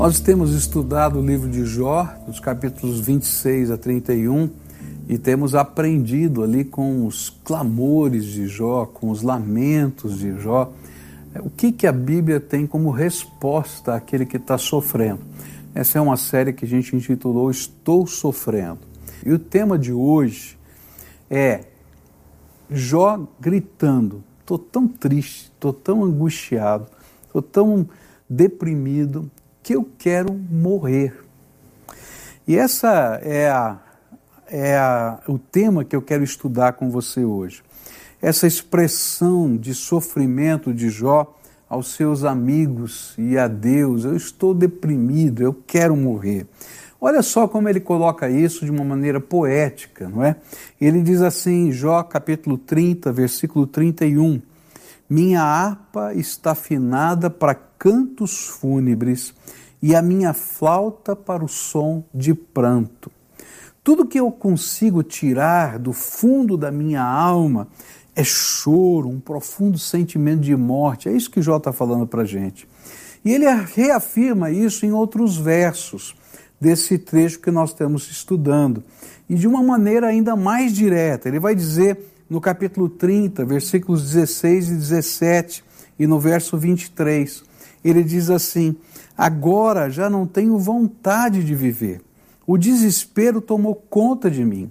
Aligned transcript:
Nós 0.00 0.18
temos 0.18 0.54
estudado 0.54 1.18
o 1.18 1.22
livro 1.22 1.46
de 1.46 1.62
Jó, 1.66 2.08
dos 2.26 2.40
capítulos 2.40 3.00
26 3.00 3.70
a 3.70 3.76
31, 3.76 4.48
e 5.06 5.18
temos 5.18 5.54
aprendido 5.54 6.42
ali 6.42 6.64
com 6.64 7.04
os 7.04 7.28
clamores 7.28 8.24
de 8.24 8.48
Jó, 8.48 8.86
com 8.86 9.10
os 9.10 9.20
lamentos 9.20 10.18
de 10.18 10.40
Jó, 10.40 10.72
o 11.40 11.50
que, 11.50 11.70
que 11.70 11.86
a 11.86 11.92
Bíblia 11.92 12.40
tem 12.40 12.66
como 12.66 12.90
resposta 12.90 13.94
àquele 13.94 14.24
que 14.24 14.38
está 14.38 14.56
sofrendo. 14.56 15.20
Essa 15.74 15.98
é 15.98 16.00
uma 16.00 16.16
série 16.16 16.54
que 16.54 16.64
a 16.64 16.68
gente 16.68 16.96
intitulou 16.96 17.50
Estou 17.50 18.06
Sofrendo. 18.06 18.78
E 19.22 19.30
o 19.30 19.38
tema 19.38 19.78
de 19.78 19.92
hoje 19.92 20.58
é 21.28 21.64
Jó 22.70 23.28
gritando: 23.38 24.24
estou 24.40 24.58
tão 24.58 24.88
triste, 24.88 25.52
estou 25.54 25.74
tão 25.74 26.02
angustiado, 26.02 26.86
estou 27.26 27.42
tão 27.42 27.86
deprimido, 28.30 29.30
que 29.62 29.74
eu 29.74 29.88
quero 29.98 30.32
morrer. 30.32 31.14
E 32.46 32.56
essa 32.56 33.20
é, 33.22 33.48
a, 33.48 33.78
é 34.46 34.76
a, 34.76 35.20
o 35.28 35.38
tema 35.38 35.84
que 35.84 35.94
eu 35.94 36.02
quero 36.02 36.24
estudar 36.24 36.72
com 36.72 36.90
você 36.90 37.24
hoje. 37.24 37.62
Essa 38.20 38.46
expressão 38.46 39.56
de 39.56 39.74
sofrimento 39.74 40.74
de 40.74 40.90
Jó 40.90 41.36
aos 41.68 41.94
seus 41.94 42.24
amigos 42.24 43.14
e 43.16 43.38
a 43.38 43.46
Deus: 43.46 44.04
eu 44.04 44.16
estou 44.16 44.52
deprimido, 44.52 45.42
eu 45.42 45.54
quero 45.54 45.96
morrer. 45.96 46.46
Olha 47.00 47.22
só 47.22 47.48
como 47.48 47.66
ele 47.66 47.80
coloca 47.80 48.28
isso 48.28 48.64
de 48.64 48.70
uma 48.70 48.84
maneira 48.84 49.20
poética, 49.20 50.06
não 50.06 50.22
é? 50.22 50.36
Ele 50.78 51.00
diz 51.00 51.22
assim, 51.22 51.72
Jó 51.72 52.02
capítulo 52.02 52.58
30, 52.58 53.10
versículo 53.10 53.66
31. 53.66 54.42
Minha 55.08 55.42
harpa 55.42 56.12
está 56.14 56.50
afinada 56.50 57.30
para 57.30 57.54
cantos 57.54 58.46
fúnebres 58.46 59.32
e 59.82 59.94
a 59.94 60.02
minha 60.02 60.32
flauta 60.32 61.16
para 61.16 61.44
o 61.44 61.48
som 61.48 62.04
de 62.14 62.34
pranto. 62.34 63.10
Tudo 63.82 64.06
que 64.06 64.20
eu 64.20 64.30
consigo 64.30 65.02
tirar 65.02 65.78
do 65.78 65.92
fundo 65.92 66.56
da 66.56 66.70
minha 66.70 67.02
alma 67.02 67.68
é 68.14 68.22
choro, 68.22 69.08
um 69.08 69.18
profundo 69.18 69.78
sentimento 69.78 70.40
de 70.42 70.54
morte. 70.54 71.08
É 71.08 71.12
isso 71.12 71.30
que 71.30 71.40
Jó 71.40 71.56
está 71.56 71.72
falando 71.72 72.06
para 72.06 72.22
a 72.22 72.26
gente. 72.26 72.68
E 73.24 73.32
ele 73.32 73.46
reafirma 73.46 74.50
isso 74.50 74.84
em 74.84 74.92
outros 74.92 75.36
versos 75.36 76.14
desse 76.60 76.98
trecho 76.98 77.40
que 77.40 77.50
nós 77.50 77.70
estamos 77.70 78.10
estudando. 78.10 78.82
E 79.28 79.34
de 79.34 79.46
uma 79.46 79.62
maneira 79.62 80.08
ainda 80.08 80.36
mais 80.36 80.74
direta. 80.74 81.28
Ele 81.28 81.40
vai 81.40 81.54
dizer 81.54 81.98
no 82.28 82.40
capítulo 82.40 82.88
30, 82.88 83.44
versículos 83.44 84.02
16 84.10 84.68
e 84.68 84.74
17, 84.74 85.64
e 85.98 86.06
no 86.06 86.20
verso 86.20 86.56
23, 86.56 87.42
ele 87.84 88.02
diz 88.02 88.30
assim: 88.30 88.76
Agora 89.16 89.90
já 89.90 90.08
não 90.08 90.26
tenho 90.26 90.58
vontade 90.58 91.44
de 91.44 91.54
viver. 91.54 92.02
O 92.46 92.58
desespero 92.58 93.40
tomou 93.40 93.74
conta 93.74 94.30
de 94.30 94.44
mim. 94.44 94.70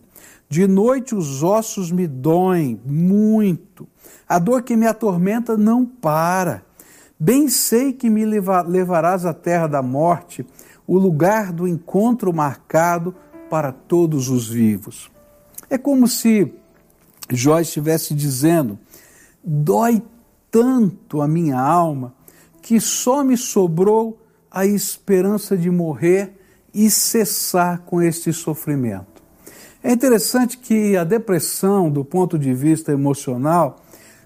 De 0.49 0.67
noite 0.67 1.13
os 1.13 1.43
ossos 1.43 1.91
me 1.91 2.07
doem 2.07 2.79
muito. 2.85 3.87
A 4.27 4.39
dor 4.39 4.63
que 4.63 4.75
me 4.75 4.87
atormenta 4.87 5.55
não 5.55 5.85
para. 5.85 6.63
Bem 7.19 7.47
sei 7.47 7.93
que 7.93 8.09
me 8.09 8.25
levarás 8.25 9.25
à 9.25 9.33
terra 9.33 9.67
da 9.67 9.81
morte, 9.81 10.45
o 10.87 10.97
lugar 10.97 11.51
do 11.51 11.67
encontro 11.67 12.33
marcado 12.33 13.13
para 13.49 13.71
todos 13.71 14.29
os 14.29 14.47
vivos. 14.47 15.11
É 15.69 15.77
como 15.77 16.07
se 16.07 16.53
Jó 17.29 17.59
estivesse 17.59 18.13
dizendo: 18.13 18.79
dói 19.43 20.01
tanto 20.49 21.21
a 21.21 21.27
minha 21.27 21.59
alma 21.59 22.13
que 22.61 22.79
só 22.79 23.23
me 23.23 23.37
sobrou 23.37 24.19
a 24.51 24.65
esperança 24.65 25.57
de 25.57 25.69
morrer 25.69 26.33
e 26.73 26.89
cessar 26.89 27.79
com 27.81 28.01
este 28.01 28.31
sofrimento. 28.33 29.21
É 29.81 29.91
interessante 29.91 30.57
que 30.57 30.97
a 30.97 31.03
depressão, 31.03 31.89
do 31.89 32.03
ponto 32.03 32.37
de 32.37 32.53
vista 32.53 32.91
emocional, 32.91 33.77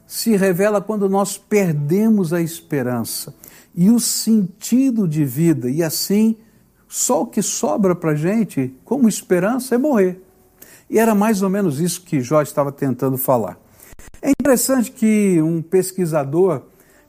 se 0.07 0.35
revela 0.35 0.81
quando 0.81 1.07
nós 1.07 1.37
perdemos 1.37 2.33
a 2.33 2.41
esperança 2.41 3.33
e 3.75 3.89
o 3.89 3.99
sentido 3.99 5.07
de 5.07 5.25
vida, 5.25 5.69
e 5.69 5.81
assim, 5.81 6.37
só 6.87 7.23
o 7.23 7.27
que 7.27 7.41
sobra 7.41 7.95
para 7.95 8.13
gente 8.15 8.75
como 8.83 9.09
esperança 9.09 9.75
é 9.75 9.77
morrer. 9.77 10.21
E 10.89 10.99
era 10.99 11.15
mais 11.15 11.41
ou 11.41 11.49
menos 11.49 11.79
isso 11.79 12.03
que 12.03 12.21
Jó 12.21 12.41
estava 12.41 12.71
tentando 12.71 13.17
falar. 13.17 13.57
É 14.21 14.29
interessante 14.29 14.91
que 14.91 15.41
um 15.41 15.61
pesquisador 15.61 16.63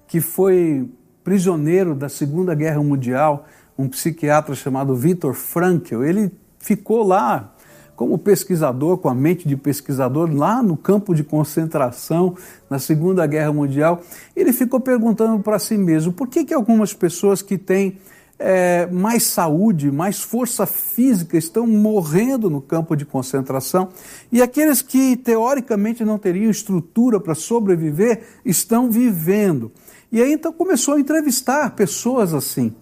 que 0.07 0.21
foi 0.21 0.89
prisioneiro 1.25 1.95
da 1.95 2.09
Segunda 2.09 2.55
Guerra 2.55 2.83
Mundial, 2.83 3.47
um 3.77 3.89
psiquiatra 3.89 4.55
chamado 4.55 4.95
Viktor 4.95 5.33
Frankl. 5.33 6.05
Ele 6.05 6.31
ficou 6.59 7.03
lá 7.03 7.55
como 7.97 8.19
pesquisador, 8.19 8.99
com 8.99 9.09
a 9.09 9.15
mente 9.15 9.49
de 9.49 9.57
pesquisador, 9.57 10.31
lá 10.33 10.63
no 10.63 10.77
campo 10.77 11.15
de 11.15 11.25
concentração 11.25 12.37
na 12.69 12.79
Segunda 12.79 13.27
Guerra 13.27 13.53
Mundial. 13.53 14.03
Ele 14.37 14.53
ficou 14.53 14.81
perguntando 14.81 15.43
para 15.43 15.59
si 15.59 15.79
mesmo 15.79 16.13
por 16.13 16.29
que, 16.29 16.45
que 16.45 16.53
algumas 16.53 16.93
pessoas 16.93 17.41
que 17.41 17.57
têm 17.57 17.99
é, 18.39 18.87
mais 18.87 19.23
saúde, 19.25 19.91
mais 19.91 20.21
força 20.21 20.67
física 20.67 21.39
estão 21.39 21.67
morrendo 21.67 22.51
no 22.51 22.61
campo 22.61 22.97
de 22.97 23.05
concentração 23.05 23.89
e 24.31 24.43
aqueles 24.43 24.83
que 24.83 25.17
teoricamente 25.17 26.05
não 26.05 26.19
teriam 26.19 26.51
estrutura 26.51 27.21
para 27.21 27.35
sobreviver 27.35 28.23
estão 28.45 28.91
vivendo. 28.91 29.71
E 30.15 30.23
aí 30.23 30.33
então 30.33 30.53
começou 30.53 30.95
a 30.95 31.01
entrevistar 31.01 31.75
pessoas 31.75 32.33
assim. 32.33 32.73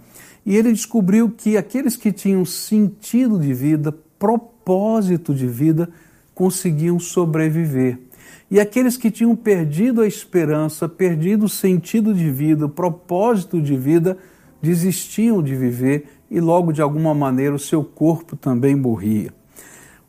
E 0.45 0.55
ele 0.55 0.71
descobriu 0.71 1.31
que 1.31 1.57
aqueles 1.57 1.97
que 1.97 2.13
tinham 2.13 2.45
sentido 2.45 3.39
de 3.39 3.55
vida, 3.55 3.91
propósito 4.19 5.35
de 5.35 5.47
vida, 5.47 5.89
conseguiam 6.35 6.99
sobreviver. 6.99 7.99
E 8.51 8.61
aqueles 8.61 8.99
que 8.99 9.11
tinham 9.11 9.35
perdido 9.35 10.03
a 10.03 10.07
esperança, 10.07 10.87
perdido 10.87 11.47
o 11.47 11.49
sentido 11.49 12.13
de 12.13 12.31
vida, 12.31 12.67
o 12.67 12.69
propósito 12.69 13.63
de 13.63 13.79
vida, 13.79 14.19
desistiam 14.61 15.43
de 15.43 15.57
viver 15.57 16.09
e 16.31 16.39
logo 16.39 16.71
de 16.71 16.83
alguma 16.83 17.15
maneira 17.15 17.55
o 17.55 17.59
seu 17.59 17.83
corpo 17.83 18.37
também 18.37 18.77
morria. 18.77 19.33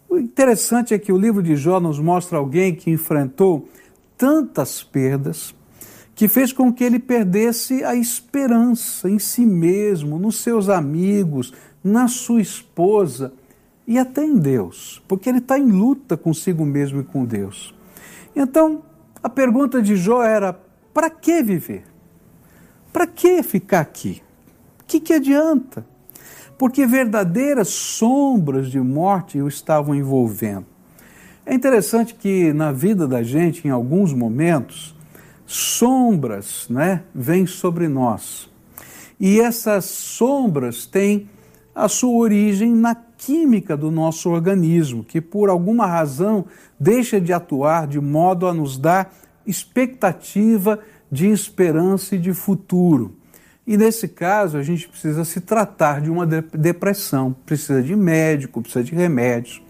O 0.10 0.18
interessante 0.18 0.94
é 0.94 1.00
que 1.00 1.14
o 1.14 1.18
livro 1.18 1.42
de 1.42 1.56
Jó 1.56 1.80
nos 1.80 2.00
mostra 2.00 2.38
alguém 2.38 2.76
que 2.76 2.92
enfrentou 2.92 3.70
tantas 4.18 4.84
perdas, 4.84 5.56
que 6.16 6.28
fez 6.28 6.54
com 6.54 6.72
que 6.72 6.84
ele 6.84 7.00
perdesse 7.00 7.84
a 7.84 7.96
esperança 7.96 9.10
em 9.10 9.18
si 9.18 9.46
mesmo, 9.46 10.20
nos 10.20 10.38
seus 10.42 10.70
amigos, 10.70 11.54
na 11.84 12.08
sua 12.08 12.42
esposa 12.42 13.34
e 13.88 13.98
até 13.98 14.24
em 14.24 14.38
Deus, 14.38 15.04
porque 15.08 15.28
ele 15.28 15.40
está 15.40 15.58
em 15.58 15.70
luta 15.70 16.16
consigo 16.16 16.66
mesmo 16.66 17.02
e 17.02 17.04
com 17.04 17.26
Deus. 17.26 17.76
Então, 18.36 18.84
a 19.22 19.30
pergunta 19.30 19.82
de 19.82 19.96
Jó 19.96 20.24
era: 20.24 20.58
para 20.94 21.10
que 21.10 21.42
viver? 21.44 21.84
Para 22.92 23.08
que 23.08 23.42
ficar 23.42 23.82
aqui? 23.82 24.22
O 24.82 24.84
que, 24.86 25.00
que 25.00 25.14
adianta? 25.14 25.86
Porque 26.58 26.86
verdadeiras 26.86 27.70
sombras 27.70 28.70
de 28.70 28.80
morte 28.80 29.42
o 29.42 29.48
estavam 29.48 29.96
envolvendo. 29.96 30.66
É 31.46 31.54
interessante 31.54 32.14
que 32.14 32.54
na 32.54 32.72
vida 32.72 33.08
da 33.08 33.24
gente, 33.24 33.68
em 33.68 33.72
alguns 33.72 34.14
momentos, 34.14 34.96
sombras 35.56 36.68
né, 36.70 37.04
vêm 37.14 37.46
sobre 37.46 37.88
nós. 37.88 38.50
E 39.20 39.40
essas 39.40 39.86
sombras 39.86 40.86
têm 40.86 41.30
a 41.76 41.88
sua 41.88 42.16
origem 42.18 42.74
na 42.74 42.96
química 42.96 43.78
do 43.78 43.92
nosso 43.92 44.30
organismo, 44.30 45.04
que 45.04 45.22
por 45.22 45.50
alguma 45.50 45.86
razão 45.86 46.46
deixa 46.80 47.22
de 47.22 47.32
atuar 47.32 47.88
de 47.88 48.00
modo 48.00 48.48
a 48.48 48.54
nos 48.54 48.78
dar 48.78 49.14
expectativa 49.46 50.80
de 51.12 51.28
esperança 51.28 52.16
e 52.16 52.20
de 52.20 52.34
futuro. 52.34 53.16
E 53.66 53.78
nesse 53.78 54.08
caso, 54.08 54.58
a 54.58 54.64
gente 54.64 54.90
precisa 54.90 55.24
se 55.24 55.40
tratar 55.40 56.02
de 56.02 56.10
uma 56.10 56.26
depressão, 56.26 57.34
precisa 57.46 57.82
de 57.82 57.96
médico, 57.96 58.62
precisa 58.62 58.84
de 58.84 58.94
remédios. 58.94 59.62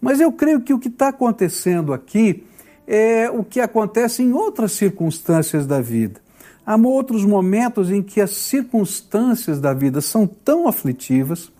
Mas 0.00 0.20
eu 0.20 0.32
creio 0.32 0.60
que 0.60 0.72
o 0.72 0.78
que 0.78 0.88
está 0.88 1.08
acontecendo 1.08 1.92
aqui 1.92 2.44
é 2.86 3.30
o 3.30 3.42
que 3.42 3.60
acontece 3.60 4.22
em 4.22 4.32
outras 4.32 4.72
circunstâncias 4.72 5.66
da 5.66 5.80
vida. 5.80 6.20
Há 6.64 6.76
outros 6.76 7.24
momentos 7.24 7.90
em 7.90 8.02
que 8.02 8.20
as 8.20 8.30
circunstâncias 8.30 9.60
da 9.60 9.72
vida 9.72 10.00
são 10.00 10.26
tão 10.26 10.66
aflitivas 10.66 11.50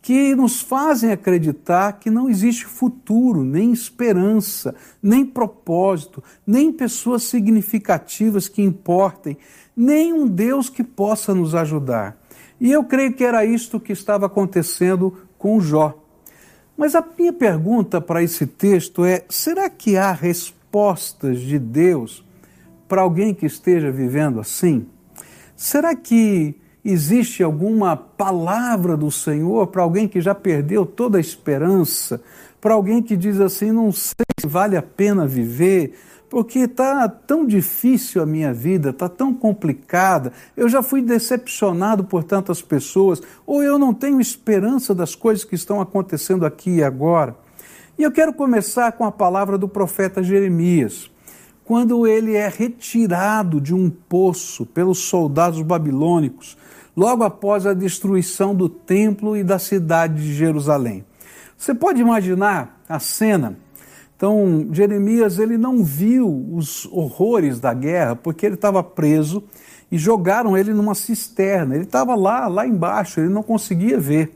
que 0.00 0.36
nos 0.36 0.60
fazem 0.60 1.10
acreditar 1.10 1.94
que 1.94 2.10
não 2.10 2.30
existe 2.30 2.64
futuro, 2.64 3.42
nem 3.42 3.72
esperança, 3.72 4.72
nem 5.02 5.26
propósito, 5.26 6.22
nem 6.46 6.72
pessoas 6.72 7.24
significativas 7.24 8.46
que 8.46 8.62
importem, 8.62 9.36
nem 9.76 10.12
um 10.12 10.28
Deus 10.28 10.68
que 10.68 10.84
possa 10.84 11.34
nos 11.34 11.56
ajudar. 11.56 12.16
E 12.60 12.70
eu 12.70 12.84
creio 12.84 13.14
que 13.14 13.24
era 13.24 13.44
isto 13.44 13.80
que 13.80 13.92
estava 13.92 14.26
acontecendo 14.26 15.12
com 15.36 15.60
Jó. 15.60 16.05
Mas 16.76 16.94
a 16.94 17.04
minha 17.18 17.32
pergunta 17.32 18.00
para 18.00 18.22
esse 18.22 18.46
texto 18.46 19.04
é: 19.04 19.24
será 19.28 19.70
que 19.70 19.96
há 19.96 20.12
respostas 20.12 21.40
de 21.40 21.58
Deus 21.58 22.24
para 22.86 23.02
alguém 23.02 23.32
que 23.32 23.46
esteja 23.46 23.90
vivendo 23.90 24.40
assim? 24.40 24.86
Será 25.56 25.96
que 25.96 26.54
existe 26.84 27.42
alguma 27.42 27.96
palavra 27.96 28.96
do 28.96 29.10
Senhor 29.10 29.66
para 29.68 29.82
alguém 29.82 30.06
que 30.06 30.20
já 30.20 30.34
perdeu 30.34 30.86
toda 30.86 31.18
a 31.18 31.20
esperança, 31.20 32.20
para 32.60 32.74
alguém 32.74 33.02
que 33.02 33.16
diz 33.16 33.40
assim: 33.40 33.72
não 33.72 33.90
sei 33.90 34.26
se 34.38 34.46
vale 34.46 34.76
a 34.76 34.82
pena 34.82 35.26
viver, 35.26 35.94
porque 36.28 36.60
está 36.60 37.08
tão 37.08 37.46
difícil 37.46 38.22
a 38.22 38.26
minha 38.26 38.52
vida, 38.52 38.90
está 38.90 39.08
tão 39.08 39.32
complicada, 39.32 40.32
eu 40.56 40.68
já 40.68 40.82
fui 40.82 41.00
decepcionado 41.00 42.04
por 42.04 42.24
tantas 42.24 42.60
pessoas, 42.60 43.22
ou 43.46 43.62
eu 43.62 43.78
não 43.78 43.94
tenho 43.94 44.20
esperança 44.20 44.94
das 44.94 45.14
coisas 45.14 45.44
que 45.44 45.54
estão 45.54 45.80
acontecendo 45.80 46.44
aqui 46.44 46.76
e 46.76 46.84
agora. 46.84 47.36
E 47.98 48.02
eu 48.02 48.12
quero 48.12 48.32
começar 48.32 48.92
com 48.92 49.04
a 49.04 49.12
palavra 49.12 49.56
do 49.56 49.68
profeta 49.68 50.22
Jeremias 50.22 51.10
quando 51.64 52.06
ele 52.06 52.36
é 52.36 52.48
retirado 52.48 53.60
de 53.60 53.74
um 53.74 53.90
poço 53.90 54.64
pelos 54.64 54.98
soldados 54.98 55.60
babilônicos, 55.62 56.56
logo 56.96 57.24
após 57.24 57.66
a 57.66 57.74
destruição 57.74 58.54
do 58.54 58.68
templo 58.68 59.36
e 59.36 59.42
da 59.42 59.58
cidade 59.58 60.14
de 60.22 60.32
Jerusalém. 60.32 61.04
Você 61.58 61.74
pode 61.74 62.00
imaginar 62.00 62.80
a 62.88 63.00
cena? 63.00 63.58
Então, 64.16 64.66
Jeremias 64.72 65.38
ele 65.38 65.58
não 65.58 65.84
viu 65.84 66.46
os 66.52 66.86
horrores 66.86 67.60
da 67.60 67.74
guerra 67.74 68.16
porque 68.16 68.46
ele 68.46 68.54
estava 68.54 68.82
preso 68.82 69.44
e 69.92 69.98
jogaram 69.98 70.56
ele 70.56 70.72
numa 70.72 70.94
cisterna. 70.94 71.74
Ele 71.74 71.84
estava 71.84 72.14
lá, 72.14 72.48
lá 72.48 72.66
embaixo, 72.66 73.20
ele 73.20 73.28
não 73.28 73.42
conseguia 73.42 74.00
ver. 74.00 74.32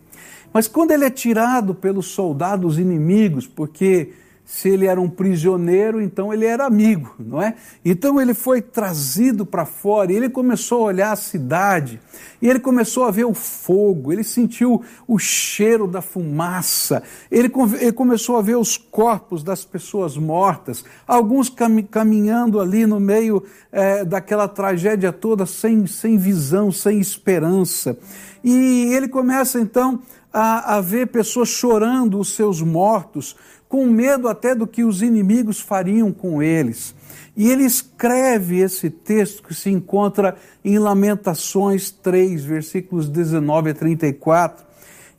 Mas 0.53 0.69
quando 0.69 0.91
ele 0.91 1.05
é 1.05 1.11
tirado 1.11 1.75
pelos 1.75 2.09
soldados 2.09 2.79
inimigos, 2.79 3.47
porque 3.47 4.13
se 4.51 4.69
ele 4.69 4.87
era 4.87 5.01
um 5.01 5.09
prisioneiro, 5.09 6.01
então 6.01 6.35
ele 6.35 6.45
era 6.45 6.67
amigo, 6.67 7.15
não 7.21 7.41
é? 7.41 7.55
Então 7.85 8.21
ele 8.21 8.35
foi 8.35 8.61
trazido 8.61 9.47
para 9.47 9.65
fora 9.65 10.13
e 10.13 10.17
ele 10.17 10.29
começou 10.29 10.83
a 10.83 10.87
olhar 10.87 11.13
a 11.13 11.17
cidade 11.17 12.01
e 12.43 12.49
ele 12.49 12.59
começou 12.59 13.05
a 13.05 13.13
ver 13.13 13.25
o 13.25 13.33
fogo, 13.33 14.13
ele 14.13 14.25
sentiu 14.25 14.83
o 15.07 15.21
cheiro 15.21 15.87
da 15.87 16.03
fumaça, 16.03 17.01
ele, 17.31 17.49
ele 17.79 17.93
começou 17.93 18.39
a 18.39 18.43
ver 18.43 18.57
os 18.57 18.77
corpos 18.77 19.45
das 19.45 19.65
pessoas 19.65 20.17
mortas, 20.17 20.85
alguns 21.07 21.49
cam 21.49 21.81
caminhando 21.85 22.59
ali 22.59 22.87
no 22.87 22.99
meio 22.99 23.45
é, 23.71 24.05
daquela 24.05 24.49
tragédia 24.49 25.13
toda, 25.13 25.47
sem, 25.47 25.87
sem 25.87 26.19
visão, 26.19 26.73
sem 26.73 26.99
esperança. 26.99 27.97
E 28.43 28.93
ele 28.95 29.07
começa 29.07 29.61
então 29.61 30.01
a, 30.33 30.77
a 30.77 30.81
ver 30.81 31.07
pessoas 31.07 31.49
chorando 31.49 32.19
os 32.19 32.35
seus 32.35 32.61
mortos, 32.61 33.37
com 33.71 33.87
medo 33.87 34.29
até 34.29 34.53
do 34.53 34.67
que 34.67 34.83
os 34.83 35.01
inimigos 35.01 35.61
fariam 35.61 36.13
com 36.13 36.43
eles. 36.43 36.93
E 37.37 37.49
ele 37.49 37.63
escreve 37.63 38.59
esse 38.59 38.91
texto 38.91 39.45
que 39.45 39.55
se 39.55 39.71
encontra 39.71 40.35
em 40.65 40.77
Lamentações 40.77 41.89
3, 41.89 42.45
versículos 42.45 43.09
19 43.09 43.71
a 43.71 43.75
34. 43.75 44.67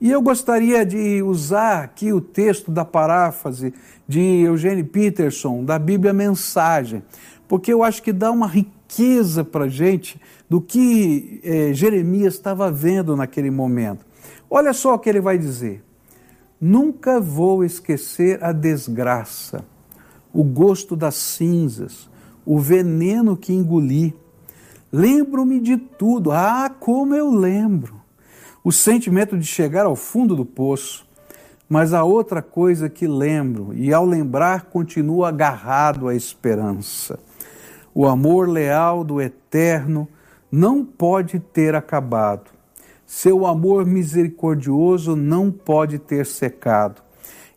E 0.01 0.11
eu 0.11 0.21
gostaria 0.21 0.85
de 0.85 1.23
usar 1.23 1.83
aqui 1.83 2.11
o 2.11 2.19
texto 2.19 2.69
da 2.69 2.83
paráfrase 2.83 3.73
de 4.05 4.19
Eugene 4.41 4.83
Peterson, 4.83 5.63
da 5.63 5.79
Bíblia 5.79 6.11
Mensagem, 6.11 7.01
porque 7.47 7.71
eu 7.71 7.81
acho 7.81 8.03
que 8.03 8.11
dá 8.11 8.29
uma 8.31 8.47
riqueza 8.47 9.45
para 9.45 9.65
a 9.65 9.69
gente 9.69 10.19
do 10.49 10.59
que 10.59 11.39
eh, 11.41 11.73
Jeremias 11.73 12.33
estava 12.33 12.69
vendo 12.69 13.15
naquele 13.15 13.49
momento. 13.49 14.05
Olha 14.49 14.73
só 14.73 14.95
o 14.95 14.99
que 14.99 15.07
ele 15.07 15.21
vai 15.21 15.37
dizer. 15.37 15.81
Nunca 16.63 17.19
vou 17.19 17.63
esquecer 17.63 18.43
a 18.43 18.51
desgraça, 18.51 19.65
o 20.31 20.43
gosto 20.43 20.95
das 20.95 21.15
cinzas, 21.15 22.07
o 22.45 22.59
veneno 22.59 23.35
que 23.35 23.51
engoli. 23.51 24.15
Lembro-me 24.91 25.59
de 25.59 25.75
tudo, 25.75 26.31
ah, 26.31 26.69
como 26.79 27.15
eu 27.15 27.31
lembro! 27.31 27.99
O 28.63 28.71
sentimento 28.71 29.35
de 29.39 29.45
chegar 29.47 29.87
ao 29.87 29.95
fundo 29.95 30.35
do 30.35 30.45
poço. 30.45 31.03
Mas 31.67 31.95
há 31.95 32.03
outra 32.03 32.43
coisa 32.43 32.87
que 32.87 33.07
lembro, 33.07 33.73
e 33.73 33.91
ao 33.91 34.05
lembrar 34.05 34.65
continuo 34.65 35.25
agarrado 35.25 36.07
à 36.07 36.15
esperança. 36.15 37.17
O 37.91 38.05
amor 38.05 38.47
leal 38.47 39.03
do 39.03 39.19
eterno 39.19 40.07
não 40.51 40.85
pode 40.85 41.39
ter 41.39 41.73
acabado 41.73 42.60
seu 43.13 43.45
amor 43.45 43.85
misericordioso 43.85 45.17
não 45.17 45.51
pode 45.51 45.99
ter 45.99 46.25
secado. 46.25 47.01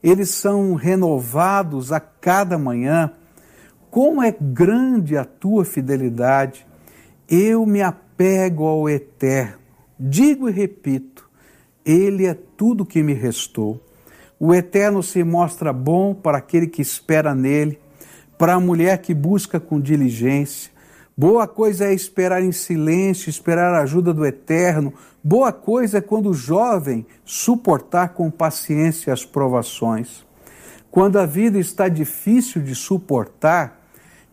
Eles 0.02 0.30
são 0.30 0.74
renovados 0.74 1.92
a 1.92 2.00
cada 2.00 2.58
manhã. 2.58 3.12
Como 3.88 4.20
é 4.20 4.34
grande 4.38 5.16
a 5.16 5.24
tua 5.24 5.64
fidelidade! 5.64 6.66
Eu 7.28 7.64
me 7.64 7.82
apego 7.82 8.64
ao 8.64 8.88
eterno. 8.88 9.60
Digo 9.96 10.48
e 10.48 10.52
repito: 10.52 11.30
Ele 11.86 12.26
é 12.26 12.34
tudo 12.34 12.84
que 12.84 13.00
me 13.00 13.14
restou. 13.14 13.80
O 14.40 14.52
eterno 14.52 15.04
se 15.04 15.22
mostra 15.22 15.72
bom 15.72 16.16
para 16.16 16.38
aquele 16.38 16.66
que 16.66 16.82
espera 16.82 17.32
nele, 17.32 17.78
para 18.36 18.54
a 18.54 18.60
mulher 18.60 18.98
que 18.98 19.14
busca 19.14 19.60
com 19.60 19.80
diligência. 19.80 20.72
Boa 21.16 21.46
coisa 21.46 21.86
é 21.86 21.94
esperar 21.94 22.42
em 22.42 22.52
silêncio, 22.52 23.30
esperar 23.30 23.72
a 23.74 23.82
ajuda 23.82 24.12
do 24.12 24.26
eterno, 24.26 24.92
Boa 25.26 25.54
coisa 25.54 25.96
é 25.96 26.00
quando 26.02 26.28
o 26.28 26.34
jovem 26.34 27.06
suportar 27.24 28.10
com 28.10 28.30
paciência 28.30 29.10
as 29.10 29.24
provações. 29.24 30.22
Quando 30.90 31.18
a 31.18 31.24
vida 31.24 31.58
está 31.58 31.88
difícil 31.88 32.60
de 32.60 32.74
suportar, 32.74 33.88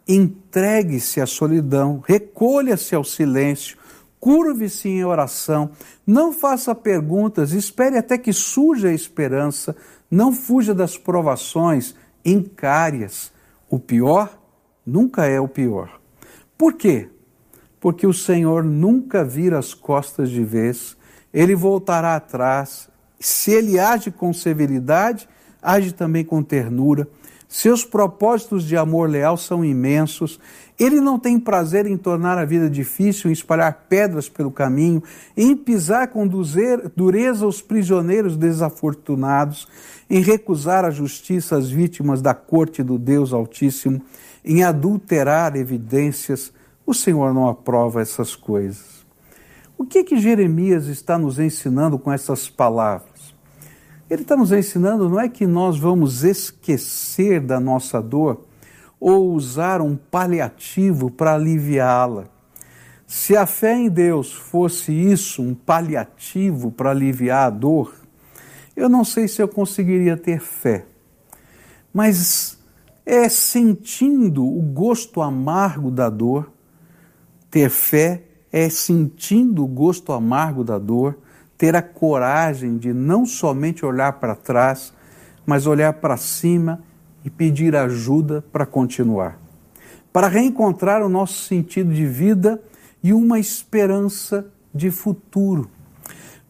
entregue-se 0.05 1.21
à 1.21 1.25
solidão, 1.25 2.03
recolha-se 2.05 2.93
ao 2.93 3.05
silêncio, 3.05 3.77
curve-se 4.19 4.89
em 4.89 5.05
oração, 5.05 5.71
não 6.05 6.33
faça 6.33 6.75
perguntas, 6.75 7.53
espere 7.53 7.97
até 7.97 8.17
que 8.17 8.33
surja 8.33 8.89
a 8.89 8.93
esperança, 8.93 9.73
não 10.11 10.33
fuja 10.33 10.73
das 10.75 10.97
provações, 10.97 11.95
encare-as. 12.25 13.31
O 13.69 13.79
pior 13.79 14.37
nunca 14.85 15.25
é 15.25 15.39
o 15.39 15.47
pior. 15.47 16.00
Por 16.61 16.73
quê? 16.73 17.09
porque 17.81 18.05
o 18.05 18.13
Senhor 18.13 18.63
nunca 18.63 19.25
vira 19.25 19.57
as 19.57 19.73
costas 19.73 20.29
de 20.29 20.43
vez, 20.43 20.95
ele 21.33 21.55
voltará 21.55 22.15
atrás. 22.15 22.87
Se 23.19 23.51
ele 23.51 23.79
age 23.79 24.11
com 24.11 24.31
severidade, 24.31 25.27
age 25.59 25.91
também 25.91 26.23
com 26.23 26.43
ternura. 26.43 27.07
Seus 27.47 27.83
propósitos 27.83 28.63
de 28.63 28.77
amor 28.77 29.09
leal 29.09 29.35
são 29.35 29.65
imensos. 29.65 30.39
Ele 30.79 31.01
não 31.01 31.17
tem 31.17 31.39
prazer 31.39 31.87
em 31.87 31.97
tornar 31.97 32.37
a 32.37 32.45
vida 32.45 32.69
difícil, 32.69 33.29
em 33.29 33.33
espalhar 33.33 33.87
pedras 33.89 34.29
pelo 34.29 34.51
caminho, 34.51 35.03
em 35.35 35.55
pisar 35.55 36.07
com 36.09 36.25
dureza 36.95 37.47
os 37.47 37.61
prisioneiros 37.61 38.37
desafortunados, 38.37 39.67
em 40.09 40.21
recusar 40.21 40.85
a 40.85 40.91
justiça 40.91 41.57
às 41.57 41.69
vítimas 41.69 42.21
da 42.21 42.33
corte 42.33 42.83
do 42.83 42.97
Deus 42.99 43.33
Altíssimo, 43.33 44.01
em 44.43 44.63
adulterar 44.63 45.55
evidências 45.55 46.51
o 46.85 46.93
Senhor 46.93 47.33
não 47.33 47.47
aprova 47.47 48.01
essas 48.01 48.35
coisas. 48.35 49.05
O 49.77 49.85
que 49.85 50.03
que 50.03 50.17
Jeremias 50.17 50.87
está 50.87 51.17
nos 51.17 51.39
ensinando 51.39 51.97
com 51.97 52.11
essas 52.11 52.49
palavras? 52.49 53.33
Ele 54.09 54.23
está 54.23 54.35
nos 54.35 54.51
ensinando 54.51 55.07
não 55.07 55.19
é 55.19 55.29
que 55.29 55.47
nós 55.47 55.79
vamos 55.79 56.23
esquecer 56.23 57.39
da 57.39 57.59
nossa 57.59 58.01
dor 58.01 58.45
ou 58.99 59.33
usar 59.33 59.81
um 59.81 59.95
paliativo 59.95 61.09
para 61.09 61.33
aliviá-la. 61.33 62.25
Se 63.07 63.35
a 63.35 63.45
fé 63.45 63.75
em 63.75 63.89
Deus 63.89 64.33
fosse 64.33 64.91
isso, 64.91 65.41
um 65.41 65.55
paliativo 65.55 66.71
para 66.71 66.91
aliviar 66.91 67.47
a 67.47 67.49
dor, 67.49 67.93
eu 68.75 68.87
não 68.87 69.03
sei 69.03 69.27
se 69.27 69.41
eu 69.41 69.47
conseguiria 69.47 70.15
ter 70.15 70.39
fé. 70.39 70.85
Mas 71.93 72.60
é 73.05 73.27
sentindo 73.29 74.45
o 74.45 74.61
gosto 74.61 75.21
amargo 75.21 75.89
da 75.89 76.09
dor 76.09 76.51
ter 77.51 77.69
fé 77.69 78.23
é 78.49 78.69
sentindo 78.69 79.63
o 79.63 79.67
gosto 79.67 80.13
amargo 80.13 80.63
da 80.63 80.79
dor, 80.79 81.17
ter 81.57 81.75
a 81.75 81.81
coragem 81.81 82.77
de 82.77 82.93
não 82.93 83.25
somente 83.25 83.85
olhar 83.85 84.13
para 84.13 84.35
trás, 84.35 84.93
mas 85.45 85.67
olhar 85.67 85.93
para 85.93 86.17
cima 86.17 86.81
e 87.23 87.29
pedir 87.29 87.75
ajuda 87.75 88.43
para 88.51 88.65
continuar. 88.65 89.37
Para 90.11 90.27
reencontrar 90.27 91.01
o 91.01 91.09
nosso 91.09 91.45
sentido 91.45 91.93
de 91.93 92.05
vida 92.05 92.61
e 93.03 93.13
uma 93.13 93.37
esperança 93.37 94.47
de 94.73 94.89
futuro. 94.89 95.69